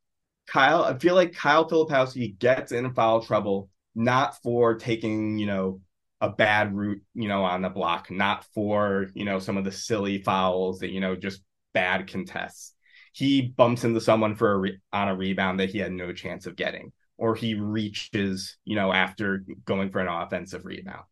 [0.47, 5.81] Kyle, I feel like Kyle Filipowski gets in foul trouble not for taking, you know,
[6.23, 9.73] a bad route, you know, on the block, not for, you know, some of the
[9.73, 11.43] silly fouls that, you know, just
[11.75, 12.75] bad contests.
[13.13, 16.47] He bumps into someone for a re- on a rebound that he had no chance
[16.47, 21.03] of getting, or he reaches, you know, after going for an offensive rebound.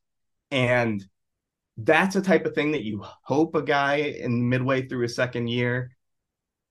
[0.52, 1.04] And
[1.76, 5.48] that's a type of thing that you hope a guy in midway through his second
[5.48, 5.90] year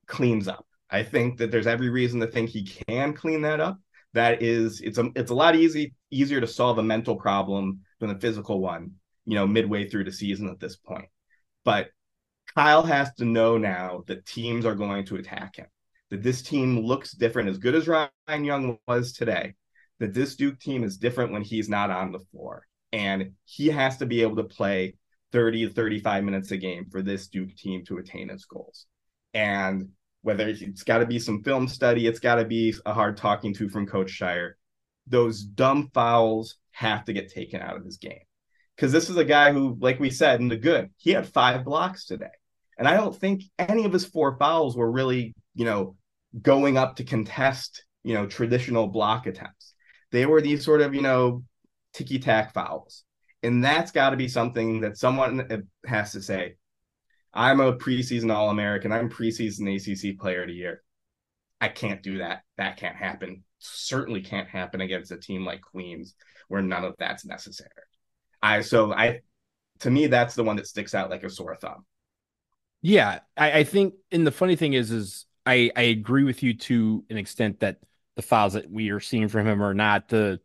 [0.07, 0.65] cleans up.
[0.89, 3.79] I think that there's every reason to think he can clean that up.
[4.13, 8.09] That is, it's a it's a lot easy easier to solve a mental problem than
[8.09, 8.93] the physical one,
[9.25, 11.05] you know, midway through the season at this point.
[11.65, 11.89] But
[12.55, 15.67] Kyle has to know now that teams are going to attack him,
[16.09, 19.55] that this team looks different, as good as Ryan Young was today,
[19.99, 22.65] that this Duke team is different when he's not on the floor.
[22.91, 24.95] And he has to be able to play
[25.31, 28.87] 30 to 35 minutes a game for this Duke team to attain its goals.
[29.35, 29.89] And
[30.21, 33.53] whether it's got to be some film study, it's got to be a hard talking
[33.53, 34.53] to from Coach Scheyer.
[35.09, 38.21] those dumb fouls have to get taken out of his game.
[38.75, 41.65] Because this is a guy who, like we said in the good, he had five
[41.65, 42.27] blocks today.
[42.77, 45.97] And I don't think any of his four fouls were really, you know,
[46.41, 49.73] going up to contest, you know, traditional block attempts.
[50.11, 51.43] They were these sort of, you know,
[51.93, 53.03] ticky tack fouls.
[53.43, 56.55] And that's got to be something that someone has to say.
[57.33, 58.91] I'm a preseason All American.
[58.91, 60.81] I'm preseason ACC player of the year.
[61.61, 62.43] I can't do that.
[62.57, 63.43] That can't happen.
[63.59, 66.15] Certainly can't happen against a team like Queens
[66.49, 67.69] where none of that's necessary.
[68.41, 69.21] I so I
[69.79, 71.85] to me that's the one that sticks out like a sore thumb.
[72.81, 76.53] Yeah, I, I think, and the funny thing is, is I I agree with you
[76.55, 77.79] to an extent that
[78.15, 80.39] the fouls that we are seeing from him are not the,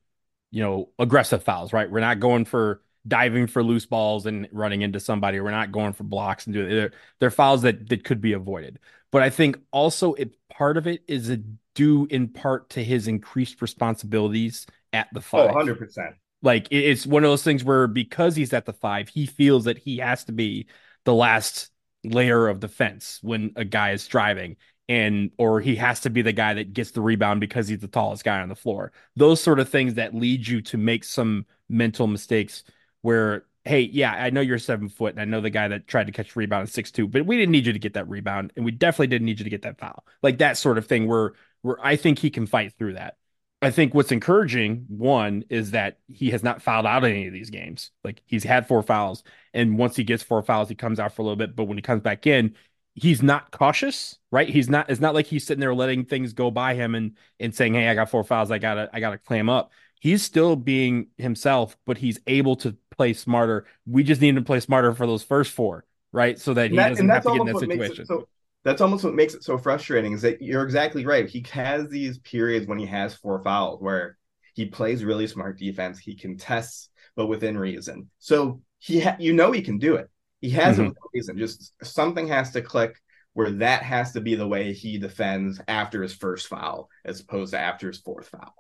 [0.51, 1.91] you know, aggressive fouls, right?
[1.91, 5.41] We're not going for diving for loose balls and running into somebody.
[5.41, 8.79] We're not going for blocks and doing they're, they're fouls that that could be avoided.
[9.11, 11.39] But I think also it part of it is a
[11.75, 15.51] due in part to his increased responsibilities at the oh, five.
[15.51, 16.15] Oh, 100%.
[16.43, 19.79] Like it's one of those things where because he's at the five, he feels that
[19.79, 20.67] he has to be
[21.05, 21.71] the last
[22.05, 24.57] layer of defense when a guy is driving
[24.89, 27.89] and or he has to be the guy that gets the rebound because he's the
[27.89, 28.93] tallest guy on the floor.
[29.17, 32.63] Those sort of things that lead you to make some mental mistakes
[33.01, 36.09] where hey, yeah, I know you're seven foot, and I know the guy that tried
[36.09, 38.09] to catch a rebound is six two, but we didn't need you to get that
[38.09, 40.05] rebound, and we definitely didn't need you to get that foul.
[40.23, 43.17] Like that sort of thing where where I think he can fight through that.
[43.65, 47.51] I think what's encouraging, one, is that he has not fouled out any of these
[47.51, 47.91] games.
[48.03, 51.23] Like he's had four fouls, and once he gets four fouls, he comes out for
[51.23, 51.57] a little bit.
[51.57, 52.55] But when he comes back in,
[52.95, 54.49] he's not cautious, right?
[54.49, 54.91] He's not.
[54.91, 57.89] It's not like he's sitting there letting things go by him and and saying, "Hey,
[57.89, 58.51] I got four fouls.
[58.51, 63.15] I gotta I gotta clam up." He's still being himself, but he's able to play
[63.15, 63.67] smarter.
[63.87, 66.39] We just need him to play smarter for those first four, right?
[66.39, 68.07] So that he that, doesn't have to get in that situation.
[68.07, 68.29] So,
[68.65, 71.29] that's almost what makes it so frustrating is that you're exactly right.
[71.29, 74.17] He has these periods when he has four fouls where
[74.55, 75.99] he plays really smart defense.
[75.99, 78.11] He contests, but within reason.
[78.19, 80.09] So he, ha- you know, he can do it.
[80.41, 80.89] He has mm-hmm.
[80.89, 81.39] within reason.
[81.39, 83.01] Just something has to click
[83.35, 87.53] where that has to be the way he defends after his first foul as opposed
[87.53, 88.55] to after his fourth foul.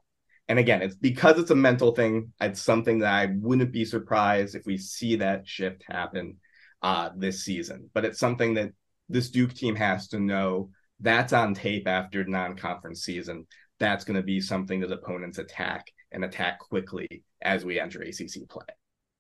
[0.49, 2.33] And again, it's because it's a mental thing.
[2.41, 6.37] It's something that I wouldn't be surprised if we see that shift happen
[6.83, 7.89] uh, this season.
[7.95, 8.73] But it's something that
[9.09, 13.47] this Duke team has to know that's on tape after non-conference season.
[13.81, 18.49] That's going to be something that opponents attack and attack quickly as we enter ACC
[18.49, 18.65] play.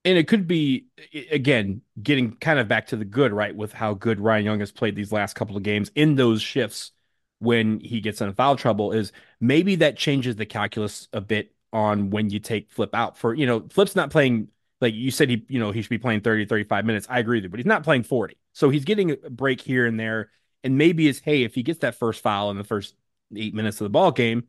[0.04, 0.86] And it could be
[1.30, 3.54] again getting kind of back to the good, right?
[3.54, 6.92] With how good Ryan Young has played these last couple of games in those shifts
[7.40, 12.10] when he gets in foul trouble is maybe that changes the calculus a bit on
[12.10, 14.48] when you take Flip out for, you know, Flip's not playing
[14.80, 17.06] like you said he, you know, he should be playing 30, 35 minutes.
[17.08, 18.36] I agree with you, but he's not playing 40.
[18.54, 20.30] So he's getting a break here and there.
[20.62, 22.94] And maybe it's, hey, if he gets that first foul in the first
[23.36, 24.44] eight minutes of the ball game,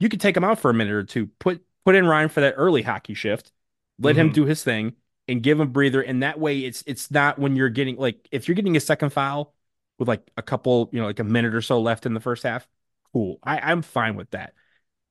[0.00, 2.40] you could take him out for a minute or two, put put in Ryan for
[2.40, 3.52] that early hockey shift,
[4.00, 4.20] let mm-hmm.
[4.28, 4.94] him do his thing
[5.28, 6.02] and give him breather.
[6.02, 9.10] And that way it's it's not when you're getting like if you're getting a second
[9.10, 9.54] foul
[9.98, 12.42] with like a couple, you know, like a minute or so left in the first
[12.42, 12.66] half,
[13.12, 13.38] cool.
[13.44, 14.54] I, I'm fine with that.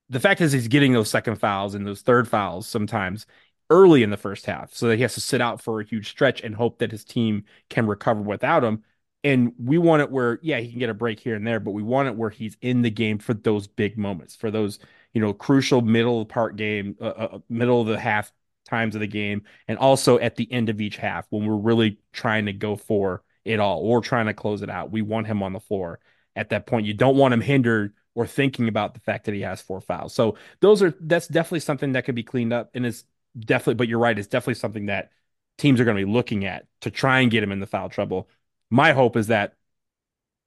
[0.09, 3.25] The fact is, he's getting those second fouls and those third fouls sometimes
[3.69, 6.09] early in the first half, so that he has to sit out for a huge
[6.09, 8.83] stretch and hope that his team can recover without him.
[9.23, 11.71] And we want it where, yeah, he can get a break here and there, but
[11.71, 14.79] we want it where he's in the game for those big moments, for those,
[15.13, 18.33] you know, crucial middle part game, uh, uh, middle of the half
[18.65, 21.99] times of the game, and also at the end of each half when we're really
[22.11, 24.91] trying to go for it all or trying to close it out.
[24.91, 25.99] We want him on the floor
[26.35, 26.85] at that point.
[26.85, 30.13] You don't want him hindered or thinking about the fact that he has four fouls.
[30.13, 33.05] So those are that's definitely something that could be cleaned up and it's
[33.37, 35.11] definitely but you're right, it's definitely something that
[35.57, 37.89] teams are going to be looking at to try and get him in the foul
[37.89, 38.29] trouble.
[38.69, 39.55] My hope is that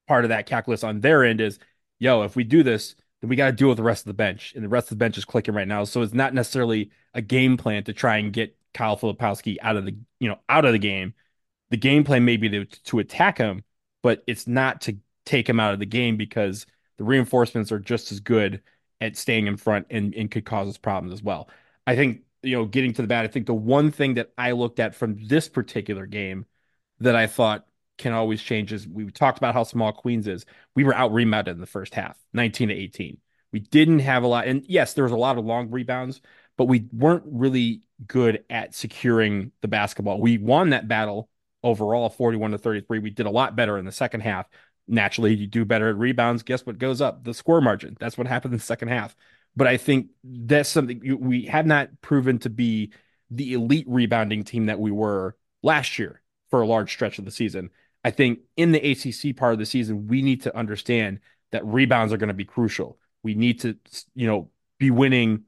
[0.06, 1.58] part of that calculus on their end is,
[1.98, 4.14] yo, if we do this, then we got to deal with the rest of the
[4.14, 4.52] bench.
[4.54, 5.84] And the rest of the bench is clicking right now.
[5.84, 9.84] So it's not necessarily a game plan to try and get Kyle Filipowski out of
[9.84, 11.14] the, you know, out of the game
[11.70, 13.64] the game plan may be to, to attack him,
[14.02, 16.66] but it's not to take him out of the game because
[16.98, 18.62] the reinforcements are just as good
[19.00, 21.48] at staying in front and, and could cause us problems as well.
[21.86, 24.52] I think, you know, getting to the bat, I think the one thing that I
[24.52, 26.46] looked at from this particular game
[27.00, 27.66] that I thought
[27.98, 30.44] can always change is we talked about how small Queens is.
[30.74, 33.18] We were out rebounded in the first half, 19 to 18.
[33.52, 34.46] We didn't have a lot.
[34.46, 36.20] And yes, there was a lot of long rebounds,
[36.56, 40.20] but we weren't really good at securing the basketball.
[40.20, 41.30] We won that battle
[41.62, 42.98] overall 41 to 33.
[42.98, 44.46] We did a lot better in the second half.
[44.88, 46.42] Naturally, you do better at rebounds.
[46.42, 47.24] Guess what goes up?
[47.24, 47.96] The score margin.
[47.98, 49.16] That's what happened in the second half.
[49.56, 52.92] But I think that's something we have not proven to be
[53.30, 57.30] the elite rebounding team that we were last year for a large stretch of the
[57.30, 57.70] season.
[58.04, 61.20] I think in the ACC part of the season, we need to understand
[61.52, 62.98] that rebounds are going to be crucial.
[63.22, 63.76] We need to,
[64.14, 65.44] you know, be winning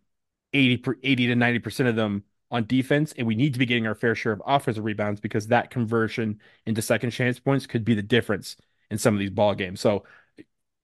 [0.52, 3.94] 80, 80 to 90% of them on defense, and we need to be getting our
[3.94, 8.02] fair share of offensive rebounds because that conversion into second chance points could be the
[8.02, 8.56] difference
[8.90, 9.80] in some of these ball games.
[9.80, 10.04] So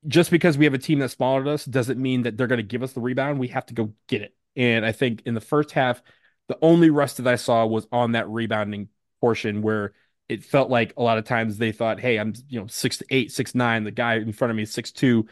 [0.07, 2.59] just because we have a team that's smaller than us doesn't mean that they're going
[2.59, 3.38] to give us the rebound.
[3.38, 4.34] We have to go get it.
[4.57, 6.02] And I think in the first half,
[6.48, 8.88] the only rust that I saw was on that rebounding
[9.20, 9.92] portion where
[10.28, 13.07] it felt like a lot of times they thought, hey, I'm you know six to
[13.11, 13.84] eight, six nine.
[13.84, 15.26] The guy in front of me is six two.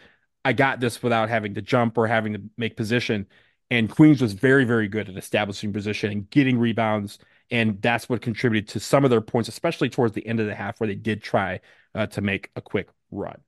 [0.45, 3.27] I got this without having to jump or having to make position.
[3.71, 7.19] And Queens was very, very good at establishing position and getting rebounds.
[7.51, 10.55] And that's what contributed to some of their points, especially towards the end of the
[10.55, 11.61] half where they did try
[11.95, 13.41] uh, to make a quick run.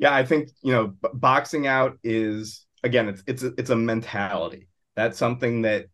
[0.00, 4.66] Yeah, I think, you know, boxing out is, again, it's, it's, a, it's a mentality.
[4.96, 5.86] That's something that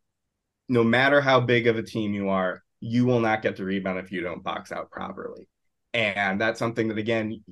[0.69, 3.99] no matter how big of a team you are, you will not get the rebound
[3.99, 5.49] if you don't box out properly.
[5.93, 7.43] And that's something that, again,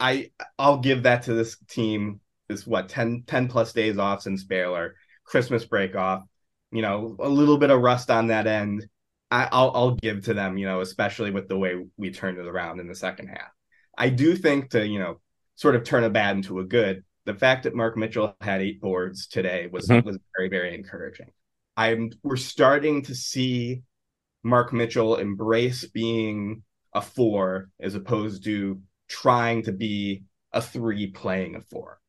[0.00, 4.42] I I'll give that to this team is what 10, 10 plus days off since
[4.42, 6.24] Baylor Christmas break off,
[6.72, 8.86] you know, a little bit of rust on that end.
[9.30, 12.46] I, will I'll give to them, you know, especially with the way we turned it
[12.46, 13.52] around in the second half.
[13.96, 15.20] I do think to, you know,
[15.62, 17.04] sort of turn a bad into a good.
[17.24, 20.04] The fact that Mark Mitchell had eight boards today was mm-hmm.
[20.04, 21.30] was very very encouraging.
[21.76, 23.82] I'm we're starting to see
[24.42, 31.54] Mark Mitchell embrace being a four as opposed to trying to be a three playing
[31.54, 32.00] a four.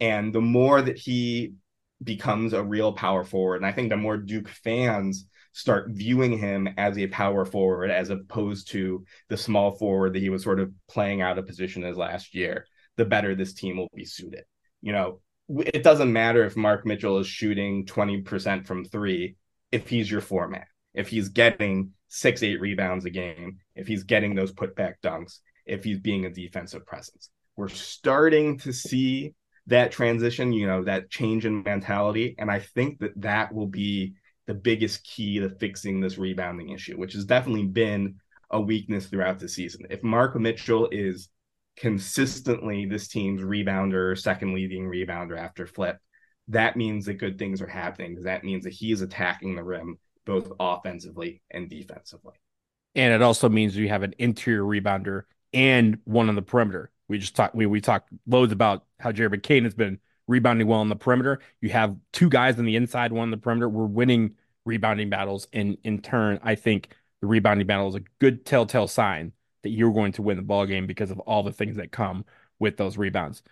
[0.00, 1.54] And the more that he
[2.02, 3.56] becomes a real power forward.
[3.56, 8.10] And I think the more Duke fans start viewing him as a power forward as
[8.10, 11.96] opposed to the small forward that he was sort of playing out of position as
[11.96, 12.66] last year,
[12.96, 14.44] the better this team will be suited.
[14.80, 19.36] You know, it doesn't matter if Mark Mitchell is shooting 20% from three
[19.70, 24.34] if he's your format, if he's getting six, eight rebounds a game, if he's getting
[24.34, 27.30] those putback dunks, if he's being a defensive presence.
[27.56, 29.34] We're starting to see
[29.66, 32.34] that transition, you know, that change in mentality.
[32.38, 34.14] And I think that that will be
[34.46, 38.16] the biggest key to fixing this rebounding issue, which has definitely been
[38.50, 39.86] a weakness throughout the season.
[39.88, 41.28] If Mark Mitchell is
[41.76, 45.98] consistently this team's rebounder, second leading rebounder after flip,
[46.48, 48.12] that means that good things are happening.
[48.12, 52.34] because That means that he's attacking the rim both offensively and defensively.
[52.94, 56.90] And it also means we have an interior rebounder and one on the perimeter.
[57.08, 59.98] We just talked we we talked loads about how Jared McCain has been
[60.28, 61.40] rebounding well on the perimeter.
[61.60, 63.68] You have two guys on the inside, one on the perimeter.
[63.68, 65.48] We're winning rebounding battles.
[65.52, 69.32] And in turn, I think the rebounding battle is a good telltale sign
[69.62, 72.24] that you're going to win the ball game because of all the things that come
[72.58, 73.42] with those rebounds.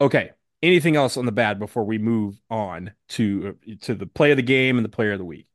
[0.00, 0.30] Okay.
[0.62, 4.42] Anything else on the bad before we move on to to the play of the
[4.42, 5.46] game and the player of the week?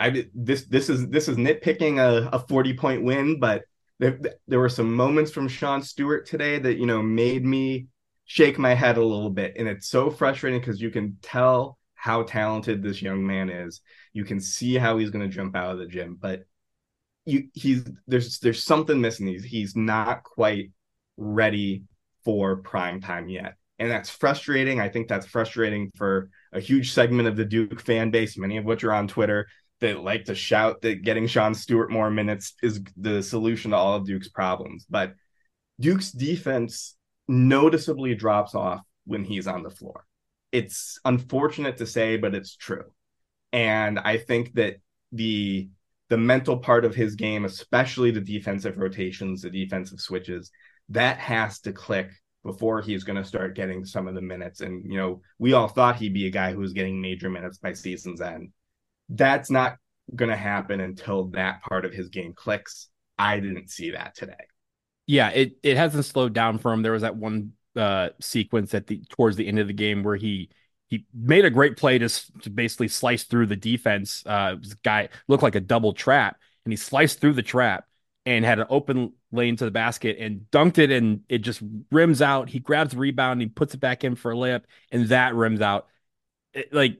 [0.00, 0.64] I this.
[0.64, 3.64] This is this is nitpicking a, a forty point win, but
[3.98, 7.88] there, there were some moments from Sean Stewart today that you know made me
[8.24, 12.22] shake my head a little bit, and it's so frustrating because you can tell how
[12.22, 13.80] talented this young man is.
[14.12, 16.44] You can see how he's going to jump out of the gym, but
[17.28, 19.26] you he's there's there's something missing.
[19.26, 20.70] He's he's not quite
[21.16, 21.84] ready
[22.24, 23.54] for prime time yet.
[23.78, 24.80] And that's frustrating.
[24.80, 28.64] I think that's frustrating for a huge segment of the Duke fan base, many of
[28.64, 29.46] which are on Twitter,
[29.80, 33.94] that like to shout that getting Sean Stewart more minutes is the solution to all
[33.94, 34.84] of Duke's problems.
[34.88, 35.14] But
[35.78, 36.96] Duke's defense
[37.28, 40.04] noticeably drops off when he's on the floor.
[40.50, 42.84] It's unfortunate to say, but it's true.
[43.52, 44.76] And I think that
[45.12, 45.68] the
[46.08, 50.50] the mental part of his game, especially the defensive rotations, the defensive switches,
[50.88, 52.10] that has to click
[52.44, 54.60] before he's going to start getting some of the minutes.
[54.60, 57.58] And, you know, we all thought he'd be a guy who was getting major minutes
[57.58, 58.50] by season's end.
[59.10, 59.76] That's not
[60.14, 62.88] going to happen until that part of his game clicks.
[63.18, 64.32] I didn't see that today.
[65.06, 66.82] Yeah, it, it hasn't slowed down for him.
[66.82, 70.16] There was that one uh, sequence at the towards the end of the game where
[70.16, 70.50] he
[70.88, 72.08] he made a great play to,
[72.42, 74.22] to basically slice through the defense.
[74.26, 77.84] Uh, guy looked like a double trap, and he sliced through the trap
[78.26, 82.20] and had an open lane to the basket and dunked it, and it just rims
[82.20, 82.48] out.
[82.48, 85.34] He grabs the rebound, and he puts it back in for a layup, and that
[85.34, 85.86] rims out.
[86.54, 86.98] It, like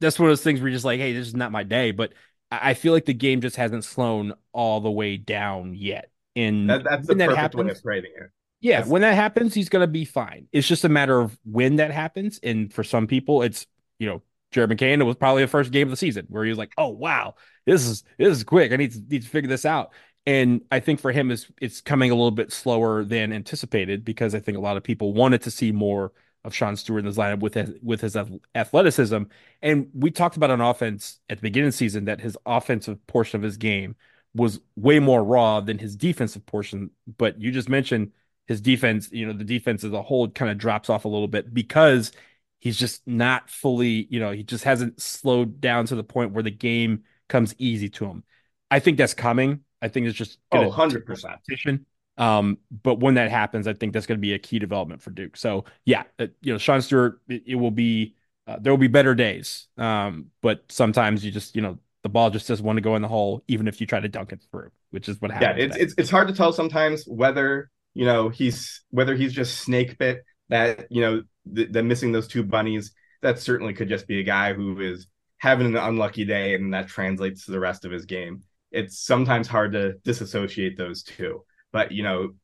[0.00, 1.90] that's one of those things where you're just like, hey, this is not my day.
[1.90, 2.12] But
[2.50, 6.10] I feel like the game just hasn't slowed all the way down yet.
[6.34, 8.30] And that, that's the perfect that happens, way of it.
[8.66, 10.48] Yeah, when that happens, he's gonna be fine.
[10.50, 12.40] It's just a matter of when that happens.
[12.42, 13.64] And for some people, it's
[14.00, 16.50] you know, Jared McCain, it was probably the first game of the season where he
[16.50, 18.72] was like, Oh wow, this is this is quick.
[18.72, 19.92] I need to need to figure this out.
[20.26, 24.34] And I think for him is it's coming a little bit slower than anticipated because
[24.34, 26.12] I think a lot of people wanted to see more
[26.42, 28.16] of Sean Stewart in this lineup with his, with his
[28.56, 29.22] athleticism.
[29.62, 33.04] And we talked about an offense at the beginning of the season that his offensive
[33.06, 33.94] portion of his game
[34.34, 36.90] was way more raw than his defensive portion.
[37.16, 38.10] But you just mentioned
[38.46, 41.28] his defense, you know, the defense as a whole kind of drops off a little
[41.28, 42.12] bit because
[42.60, 46.42] he's just not fully, you know, he just hasn't slowed down to the point where
[46.42, 48.24] the game comes easy to him.
[48.70, 49.60] I think that's coming.
[49.82, 51.84] I think it's just oh, 100%.
[52.18, 55.10] Um, but when that happens, I think that's going to be a key development for
[55.10, 55.36] Duke.
[55.36, 58.14] So yeah, uh, you know, Sean Stewart, it, it will be,
[58.46, 59.66] uh, there will be better days.
[59.76, 63.02] Um, but sometimes you just, you know, the ball just doesn't want to go in
[63.02, 65.58] the hole, even if you try to dunk it through, which is what happens.
[65.58, 69.58] Yeah, it's, it's, it's hard to tell sometimes whether you know he's whether he's just
[69.58, 72.92] snake bit that you know the, the missing those two bunnies
[73.22, 76.88] that certainly could just be a guy who is having an unlucky day and that
[76.88, 78.42] translates to the rest of his game.
[78.70, 82.34] It's sometimes hard to disassociate those two but you know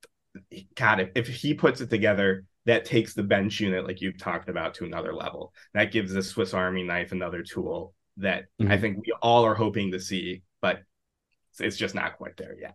[0.75, 4.49] god if, if he puts it together that takes the bench unit like you've talked
[4.49, 5.53] about to another level.
[5.75, 8.73] That gives the swiss army knife another tool that mm-hmm.
[8.73, 10.81] i think we all are hoping to see but
[11.61, 12.75] it's just not quite there yet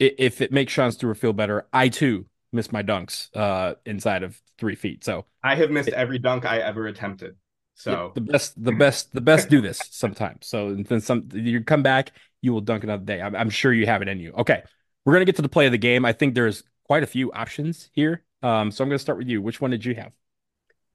[0.00, 4.40] if it makes Sean Stewart feel better, I too miss my dunks uh, inside of
[4.58, 5.04] three feet.
[5.04, 7.36] So I have missed every dunk I ever attempted.
[7.74, 10.46] So the best, the best, the best do this sometimes.
[10.46, 13.22] So then some, you come back, you will dunk another day.
[13.22, 14.32] I'm, I'm, sure you have it in you.
[14.32, 14.62] Okay,
[15.04, 16.04] we're gonna get to the play of the game.
[16.04, 18.24] I think there's quite a few options here.
[18.42, 19.40] Um, so I'm gonna start with you.
[19.40, 20.12] Which one did you have?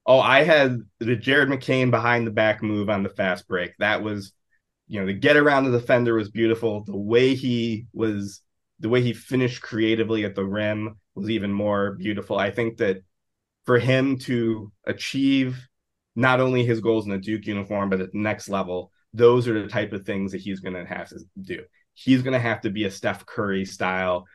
[0.04, 3.72] Oh, I had the Jared McCain behind the back move on the fast break.
[3.78, 4.32] That was,
[4.86, 6.84] you know, the get around the defender was beautiful.
[6.84, 8.42] The way he was
[8.80, 12.38] the way he finished creatively at the rim was even more beautiful.
[12.38, 12.98] I think that
[13.64, 15.68] for him to achieve
[16.14, 19.62] not only his goals in the Duke uniform, but at the next level, those are
[19.62, 21.62] the type of things that he's going to have to do.
[21.94, 24.26] He's going to have to be a Steph Curry style,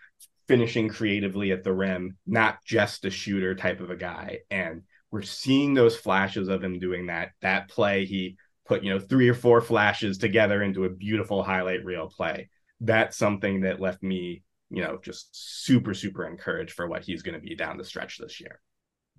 [0.47, 4.39] finishing creatively at the rim, not just a shooter type of a guy.
[4.49, 4.81] And
[5.11, 7.29] we're seeing those flashes of him doing that.
[7.41, 11.85] That play, he put, you know, three or four flashes together into a beautiful highlight
[11.85, 12.49] reel play
[12.81, 17.39] that's something that left me, you know, just super, super encouraged for what he's going
[17.39, 18.59] to be down the stretch this year.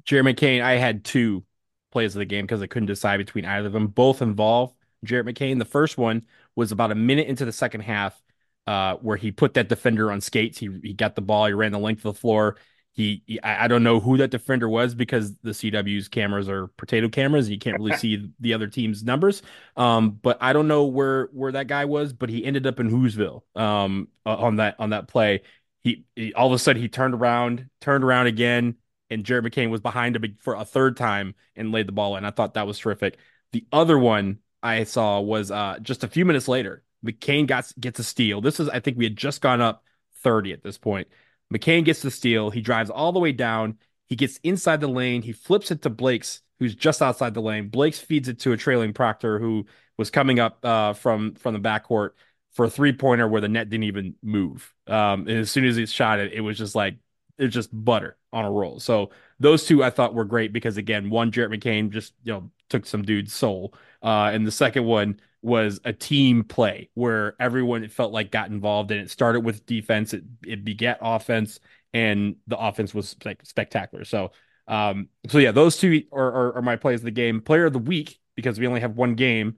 [0.05, 1.45] Jared McCain, I had two
[1.93, 3.87] plays of the game because I couldn't decide between either of them.
[3.87, 5.59] Both involve Jared McCain.
[5.59, 6.23] The first one
[6.57, 8.21] was about a minute into the second half,
[8.67, 10.59] uh, where he put that defender on skates.
[10.59, 12.57] He he got the ball, he ran the length of the floor,
[12.95, 17.09] he, he, I don't know who that defender was because the CW's cameras are potato
[17.09, 17.49] cameras.
[17.49, 19.43] You can't really see the other team's numbers.
[19.79, 22.91] Um, but I don't know where where that guy was, but he ended up in
[22.91, 25.41] Whoville um, on that on that play.
[25.83, 28.77] He, he all of a sudden he turned around, turned around again,
[29.09, 32.27] and Jared McCain was behind him for a third time and laid the ball in.
[32.27, 33.17] I thought that was terrific.
[33.53, 36.83] The other one I saw was uh, just a few minutes later.
[37.05, 38.43] McCain got gets a steal.
[38.43, 39.83] This is I think we had just gone up
[40.23, 41.09] 30 at this point.
[41.53, 42.51] McCain gets the steal.
[42.51, 43.79] He drives all the way down.
[44.09, 45.23] He gets inside the lane.
[45.23, 47.69] He flips it to Blakes, who's just outside the lane.
[47.69, 49.67] Blakes feeds it to a trailing Proctor, who
[49.99, 52.11] was coming up uh, from from the backcourt
[52.53, 54.73] for a three pointer where the net didn't even move.
[54.87, 56.97] Um, and as soon as he shot it, it was just like
[57.39, 58.79] it's just butter on a roll.
[58.79, 62.51] So those two I thought were great because again, one Jared McCain just you know
[62.69, 67.83] took some dude's soul, uh, and the second one was a team play where everyone
[67.83, 69.11] it felt like got involved and it.
[69.11, 71.59] Started with defense it, it begat offense
[71.93, 74.05] and the offense was like spectacular.
[74.05, 74.31] So
[74.69, 77.41] um so yeah those two are, are, are my plays of the game.
[77.41, 79.57] Player of the week because we only have one game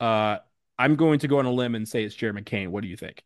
[0.00, 0.38] uh
[0.78, 2.96] i'm going to go on a limb and say it's Jared McCain what do you
[2.96, 3.22] think?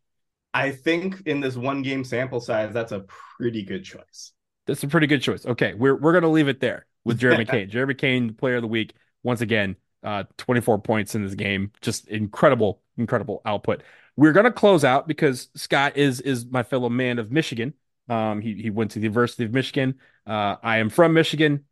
[0.52, 3.04] I think in this one game sample size that's a
[3.38, 4.32] pretty good choice.
[4.66, 5.46] That's a pretty good choice.
[5.46, 8.62] Okay we're we're going to leave it there with Jared McCain Jared McCain player of
[8.62, 11.72] the week once again uh, 24 points in this game.
[11.80, 13.82] Just incredible, incredible output.
[14.16, 17.74] We're gonna close out because Scott is is my fellow man of Michigan.
[18.08, 19.96] Um, he he went to the University of Michigan.
[20.26, 21.64] Uh, I am from Michigan.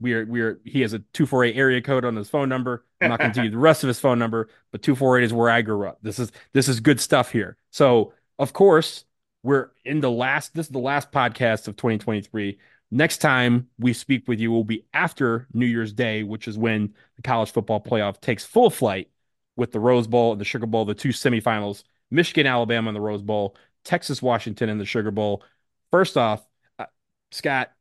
[0.00, 0.60] We are we are.
[0.64, 2.84] He has a two four eight area code on his phone number.
[3.00, 5.18] I'm not going to give you the rest of his phone number, but two four
[5.18, 5.98] eight is where I grew up.
[6.02, 7.56] This is this is good stuff here.
[7.70, 9.04] So of course
[9.42, 10.54] we're in the last.
[10.54, 12.58] This is the last podcast of 2023.
[12.94, 16.92] Next time we speak with you will be after New Year's Day, which is when
[17.16, 19.08] the college football playoff takes full flight
[19.56, 23.00] with the Rose Bowl and the Sugar Bowl, the two semifinals Michigan, Alabama in the
[23.00, 25.42] Rose Bowl, Texas, Washington in the Sugar Bowl.
[25.90, 26.46] First off,
[26.78, 26.84] uh,
[27.30, 27.72] Scott,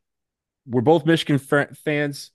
[0.66, 2.32] we're both Michigan f- fans.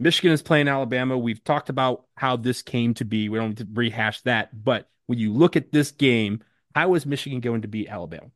[0.00, 1.16] Michigan is playing Alabama.
[1.16, 3.28] We've talked about how this came to be.
[3.28, 4.64] We don't need to rehash that.
[4.64, 6.42] But when you look at this game,
[6.74, 8.30] how is Michigan going to beat Alabama?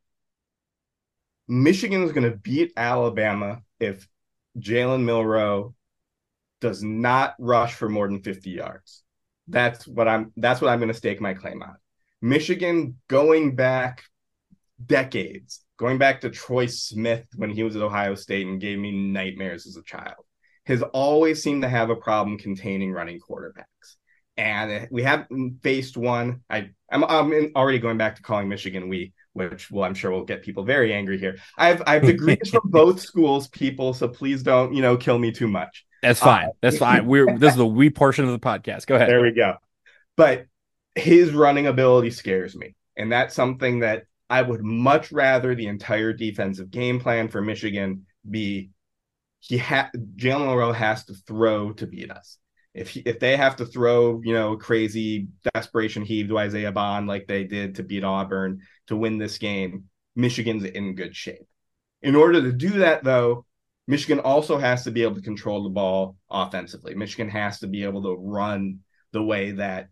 [1.49, 4.07] Michigan is going to beat Alabama if
[4.59, 5.74] Jalen Milroe
[6.61, 9.03] does not rush for more than 50 yards.
[9.49, 11.76] That's what I'm that's what I'm going to stake my claim on.
[12.22, 14.05] Michigan going back
[14.87, 18.93] decades, going back to Troy Smith when he was at Ohio State and gave me
[18.93, 20.24] nightmares as a child,
[20.66, 23.97] has always seemed to have a problem containing running quarterbacks.
[24.37, 26.43] And we haven't faced one.
[26.49, 30.24] I I'm, I'm already going back to calling Michigan we which well, I'm sure will
[30.24, 31.39] get people very angry here.
[31.57, 35.18] I have I have degrees from both schools, people, so please don't you know kill
[35.18, 35.85] me too much.
[36.03, 36.47] That's fine.
[36.47, 37.07] Uh, That's fine.
[37.07, 38.87] We're this is the we portion of the podcast.
[38.87, 39.09] Go ahead.
[39.09, 39.57] There we go.
[40.16, 40.47] But
[40.95, 46.12] his running ability scares me, and that's something that I would much rather the entire
[46.12, 48.70] defensive game plan for Michigan be.
[49.41, 52.39] He had Jalen Milroe has to throw to beat us
[52.74, 57.06] if he, if they have to throw you know crazy desperation heave to Isaiah Bond
[57.06, 59.84] like they did to beat Auburn to win this game,
[60.16, 61.46] Michigan's in good shape.
[62.00, 63.46] In order to do that, though,
[63.86, 66.94] Michigan also has to be able to control the ball offensively.
[66.94, 68.80] Michigan has to be able to run
[69.12, 69.88] the way that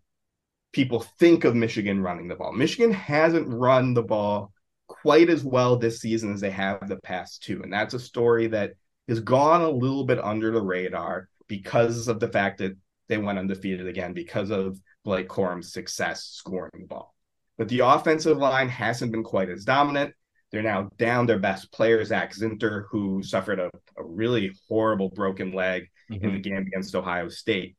[0.73, 2.53] people think of Michigan running the ball.
[2.53, 4.51] Michigan hasn't run the ball
[4.87, 8.47] quite as well this season as they have the past two, and that's a story
[8.47, 8.73] that
[9.07, 12.77] has gone a little bit under the radar because of the fact that
[13.09, 17.13] they went undefeated again because of Blake Corum's success scoring the ball.
[17.57, 20.13] But the offensive line hasn't been quite as dominant.
[20.49, 25.51] They're now down their best player, Zach Zinter, who suffered a, a really horrible broken
[25.51, 26.25] leg mm-hmm.
[26.25, 27.75] in the game against Ohio State.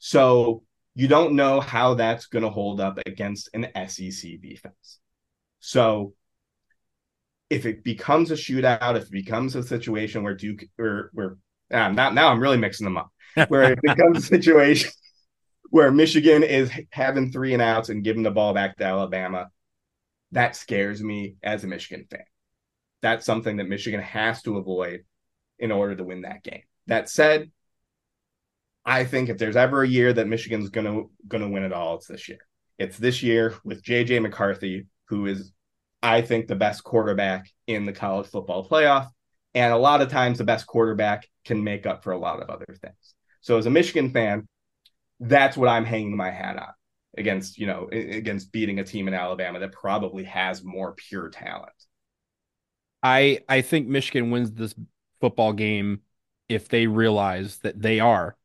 [0.00, 0.64] So
[0.96, 4.98] you don't know how that's going to hold up against an SEC defense.
[5.60, 6.14] So
[7.48, 11.36] if it becomes a shootout, if it becomes a situation where Duke or where
[11.74, 13.10] uh, now, now I'm really mixing them up.
[13.48, 14.90] Where it becomes a situation
[15.74, 19.50] where Michigan is having three and outs and giving the ball back to Alabama,
[20.30, 22.22] that scares me as a Michigan fan.
[23.02, 25.04] That's something that Michigan has to avoid
[25.58, 26.62] in order to win that game.
[26.86, 27.50] That said,
[28.84, 32.06] I think if there's ever a year that Michigan's gonna gonna win it all, it's
[32.06, 32.46] this year.
[32.78, 35.52] It's this year with JJ McCarthy, who is,
[36.00, 39.08] I think, the best quarterback in the college football playoff.
[39.54, 42.50] And a lot of times the best quarterback can make up for a lot of
[42.50, 43.14] other things.
[43.40, 44.46] So as a Michigan fan,
[45.20, 46.72] that's what I'm hanging my hat on
[47.16, 51.72] against, you know, against beating a team in Alabama that probably has more pure talent.
[53.02, 54.74] I I think Michigan wins this
[55.20, 56.00] football game
[56.48, 58.36] if they realize that they are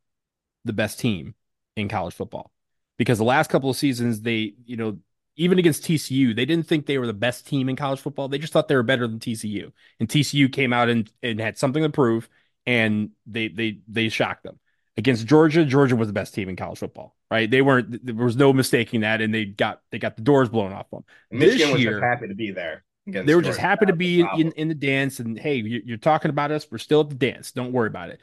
[0.66, 1.34] the best team
[1.76, 2.52] in college football.
[2.98, 5.00] Because the last couple of seasons they, you know,
[5.40, 8.28] even against TCU, they didn't think they were the best team in college football.
[8.28, 9.72] They just thought they were better than TCU.
[10.00, 12.28] And TCU came out and, and had something to prove,
[12.66, 14.60] and they they they shocked them.
[14.98, 17.50] Against Georgia, Georgia was the best team in college football, right?
[17.50, 18.06] They weren't.
[18.06, 21.06] There was no mistaking that, and they got they got the doors blown off them.
[21.32, 22.84] Michigan this was year, happy to be there.
[23.06, 23.48] They were Georgia.
[23.48, 26.68] just happy to be in, in, the dance, and hey, you're talking about us.
[26.70, 27.54] We're still at the dance.
[27.54, 28.20] Don't worry about it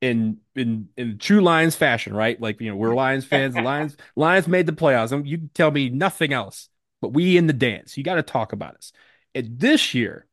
[0.00, 2.40] in in in true Lions fashion, right?
[2.40, 3.54] Like you know, we're Lions fans.
[3.54, 5.26] The Lions Lions made the playoffs.
[5.26, 6.68] You tell me nothing else,
[7.00, 7.96] but we in the dance.
[7.96, 8.92] You got to talk about us.
[9.34, 10.26] And this year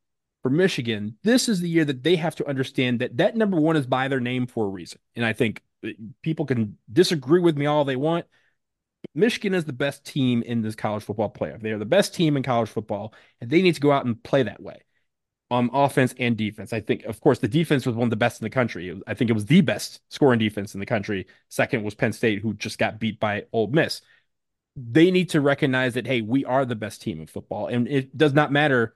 [0.43, 3.75] for Michigan, this is the year that they have to understand that that number one
[3.75, 4.99] is by their name for a reason.
[5.15, 5.89] And I think uh,
[6.21, 8.25] people can disagree with me all they want.
[9.13, 11.61] Michigan is the best team in this college football playoff.
[11.61, 14.21] They are the best team in college football, and they need to go out and
[14.21, 14.81] play that way
[15.51, 16.73] on offense and defense.
[16.73, 18.99] I think, of course, the defense was one of the best in the country.
[19.05, 21.27] I think it was the best scoring defense in the country.
[21.49, 24.01] Second was Penn State, who just got beat by Ole Miss.
[24.75, 27.67] They need to recognize that, hey, we are the best team in football.
[27.67, 28.95] And it does not matter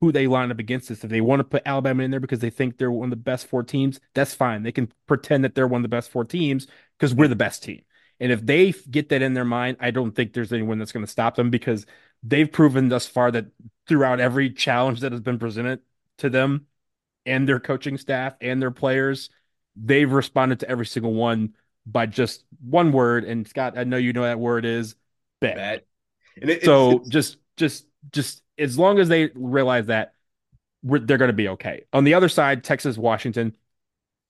[0.00, 1.04] who they line up against us.
[1.04, 3.16] If they want to put Alabama in there because they think they're one of the
[3.16, 4.62] best four teams, that's fine.
[4.62, 6.66] They can pretend that they're one of the best four teams
[6.98, 7.82] because we're the best team.
[8.20, 11.04] And if they get that in their mind, I don't think there's anyone that's going
[11.04, 11.86] to stop them because
[12.22, 13.46] they've proven thus far that
[13.88, 15.80] throughout every challenge that has been presented
[16.18, 16.66] to them
[17.26, 19.30] and their coaching staff and their players,
[19.76, 21.54] they've responded to every single one
[21.86, 23.24] by just one word.
[23.24, 24.94] And Scott, I know you know that word is
[25.40, 25.56] bet.
[25.56, 25.86] bet.
[26.36, 30.14] It, so it's, just, just, just as long as they realize that,
[30.82, 31.84] they're going to be okay.
[31.92, 33.54] On the other side, Texas, Washington.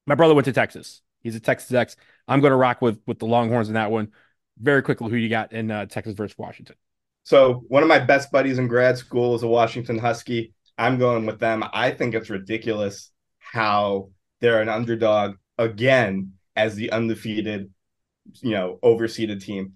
[0.07, 1.01] My brother went to Texas.
[1.20, 1.97] He's a Texas X.
[2.28, 4.12] I'm going to rock with with the Longhorns in that one.
[4.59, 6.76] Very quickly, who you got in uh, Texas versus Washington?
[7.25, 10.53] So one of my best buddies in grad school is a Washington Husky.
[10.77, 11.64] I'm going with them.
[11.73, 14.11] I think it's ridiculous how
[14.41, 17.70] they're an underdog again as the undefeated,
[18.41, 19.75] you know, overseeded team.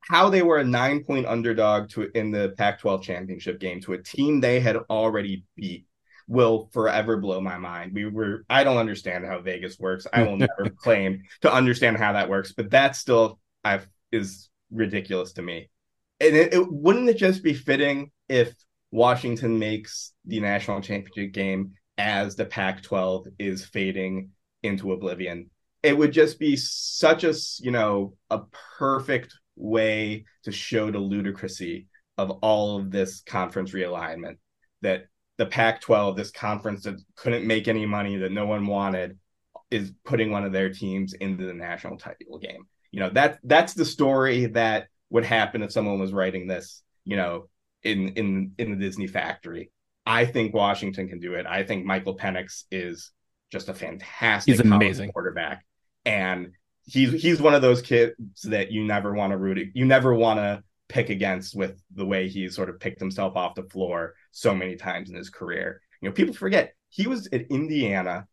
[0.00, 3.92] How they were a nine point underdog to in the Pac 12 championship game to
[3.92, 5.86] a team they had already beat
[6.26, 7.92] will forever blow my mind.
[7.92, 10.06] We were I don't understand how Vegas works.
[10.12, 15.34] I will never claim to understand how that works, but that still I is ridiculous
[15.34, 15.68] to me
[16.20, 18.52] and it, it, wouldn't it just be fitting if
[18.90, 24.30] Washington makes the national championship game as the Pac-12 is fading
[24.62, 25.50] into oblivion?
[25.82, 28.40] It would just be such a you know a
[28.78, 31.86] perfect way to show the ludicrousy
[32.18, 34.36] of all of this conference realignment
[34.82, 35.06] that
[35.38, 39.18] the Pac-12, this conference that couldn't make any money that no one wanted,
[39.70, 42.66] is putting one of their teams into the national title game.
[42.90, 47.16] You know that that's the story that would happen if someone was writing this, you
[47.16, 47.48] know,
[47.82, 49.70] in in in the Disney factory.
[50.06, 51.46] I think Washington can do it.
[51.46, 53.12] I think Michael Penix is
[53.52, 55.64] just a fantastic he's amazing quarterback.
[56.04, 56.52] And
[56.84, 60.38] he's he's one of those kids that you never want to root you never want
[60.38, 64.54] to pick against with the way he's sort of picked himself off the floor so
[64.54, 65.80] many times in his career.
[66.00, 68.26] You know, people forget he was at Indiana,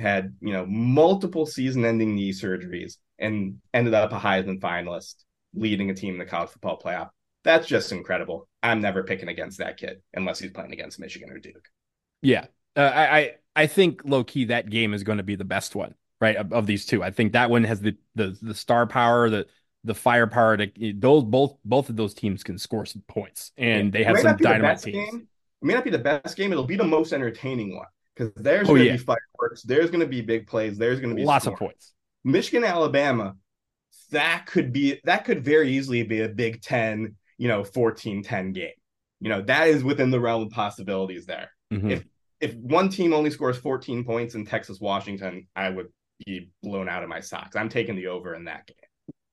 [0.00, 5.16] had, you know, multiple season ending knee surgeries and ended up a Heisman finalist
[5.54, 7.10] leading a team in the college football playoff.
[7.44, 8.48] That's just incredible.
[8.62, 11.68] I'm never picking against that kid unless he's playing against Michigan or Duke.
[12.22, 12.46] Yeah,
[12.76, 15.94] uh, I I think low key that game is going to be the best one,
[16.20, 16.36] right?
[16.36, 19.46] Of, of, these two, I think that one has the the the star power, the
[19.84, 24.04] the firepower to those both both of those teams can score some points, and they
[24.04, 25.10] have some dynamite teams.
[25.10, 25.28] Game.
[25.62, 26.52] It may not be the best game.
[26.52, 28.92] It'll be the most entertaining one because there's oh, going to yeah.
[28.92, 29.62] be fireworks.
[29.62, 30.76] There's going to be big plays.
[30.76, 31.92] There's going to be lots of points.
[32.24, 33.36] Michigan, Alabama
[34.10, 38.70] that could be that could very easily be a Big Ten, you know, 14-10 game.
[39.20, 41.50] You know, that is within the realm of possibilities there.
[41.72, 41.90] Mm-hmm.
[41.90, 42.04] If
[42.40, 45.88] if one team only scores 14 points in Texas Washington, I would
[46.24, 47.56] be blown out of my socks.
[47.56, 48.76] I'm taking the over in that game.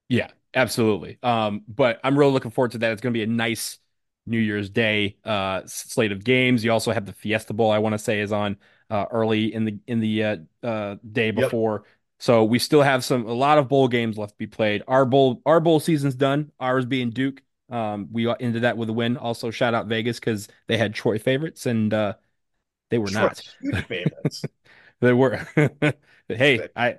[0.10, 1.18] Yeah, absolutely.
[1.24, 2.92] Um, but I'm really looking forward to that.
[2.92, 3.80] It's going to be a nice
[4.26, 6.64] New Year's Day uh, slate of games.
[6.64, 7.72] You also have the Fiesta Bowl.
[7.72, 8.58] I want to say is on
[8.90, 11.84] uh, early in the in the uh, uh day before.
[12.20, 14.84] So we still have some a lot of bowl games left to be played.
[14.88, 16.52] Our bowl our bowl season's done.
[16.60, 17.42] Ours being Duke.
[17.70, 19.18] Um, we ended that with a win.
[19.18, 22.14] Also, shout out Vegas because they had Troy favorites and uh,
[22.90, 23.42] they were not
[23.88, 24.46] favorites.
[25.02, 25.46] they were.
[26.28, 26.98] hey, I,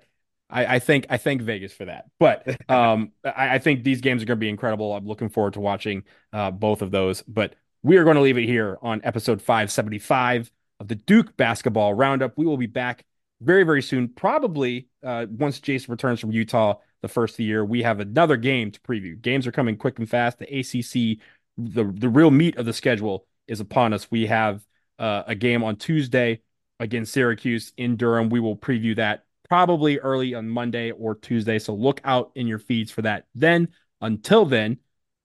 [0.50, 2.06] I, I think I thank Vegas for that.
[2.18, 4.94] But um, I, I, think these games are going to be incredible.
[4.94, 7.22] I'm looking forward to watching uh, both of those.
[7.22, 10.50] But we are going to leave it here on episode 575
[10.80, 12.36] of the Duke basketball roundup.
[12.36, 13.04] We will be back
[13.40, 14.08] very, very soon.
[14.08, 18.36] Probably uh, once Jason returns from Utah the first of the year, we have another
[18.36, 19.20] game to preview.
[19.20, 20.38] Games are coming quick and fast.
[20.38, 21.18] The ACC,
[21.56, 24.10] the, the real meat of the schedule is upon us.
[24.10, 24.64] We have
[24.98, 26.40] uh, a game on Tuesday
[26.80, 28.28] against Syracuse in Durham.
[28.28, 31.58] We will preview that probably early on Monday or Tuesday.
[31.58, 33.26] So look out in your feeds for that.
[33.34, 33.68] Then,
[34.00, 34.78] until then,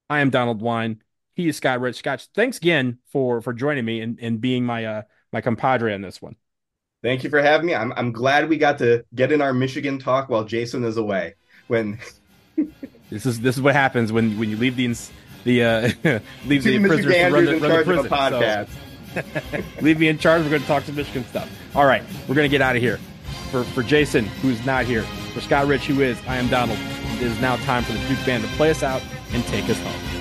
[0.10, 1.02] I am Donald Wine.
[1.36, 1.98] He is Scott Rich.
[1.98, 5.02] Scott, thanks again for for joining me and, and being my uh
[5.32, 6.36] my compadre on this one.
[7.04, 7.76] Thank you for having me.
[7.76, 11.36] I'm I'm glad we got to get in our Michigan talk while Jason is away.
[11.68, 12.00] When
[13.10, 14.96] this is this is what happens when when you leave the
[15.44, 15.82] the uh
[16.46, 18.06] leave the prisoners to run the, run the prison.
[18.10, 18.70] Podcast.
[19.14, 19.22] So,
[19.82, 20.44] leave me in charge.
[20.44, 21.52] We're going to talk some Michigan stuff.
[21.76, 22.98] All right, we're going to get out of here.
[23.52, 26.80] For for Jason, who's not here, for Scott Rich, who is, I am Donald.
[27.16, 29.80] It is now time for the Duke band to play us out and take us
[29.80, 30.13] home.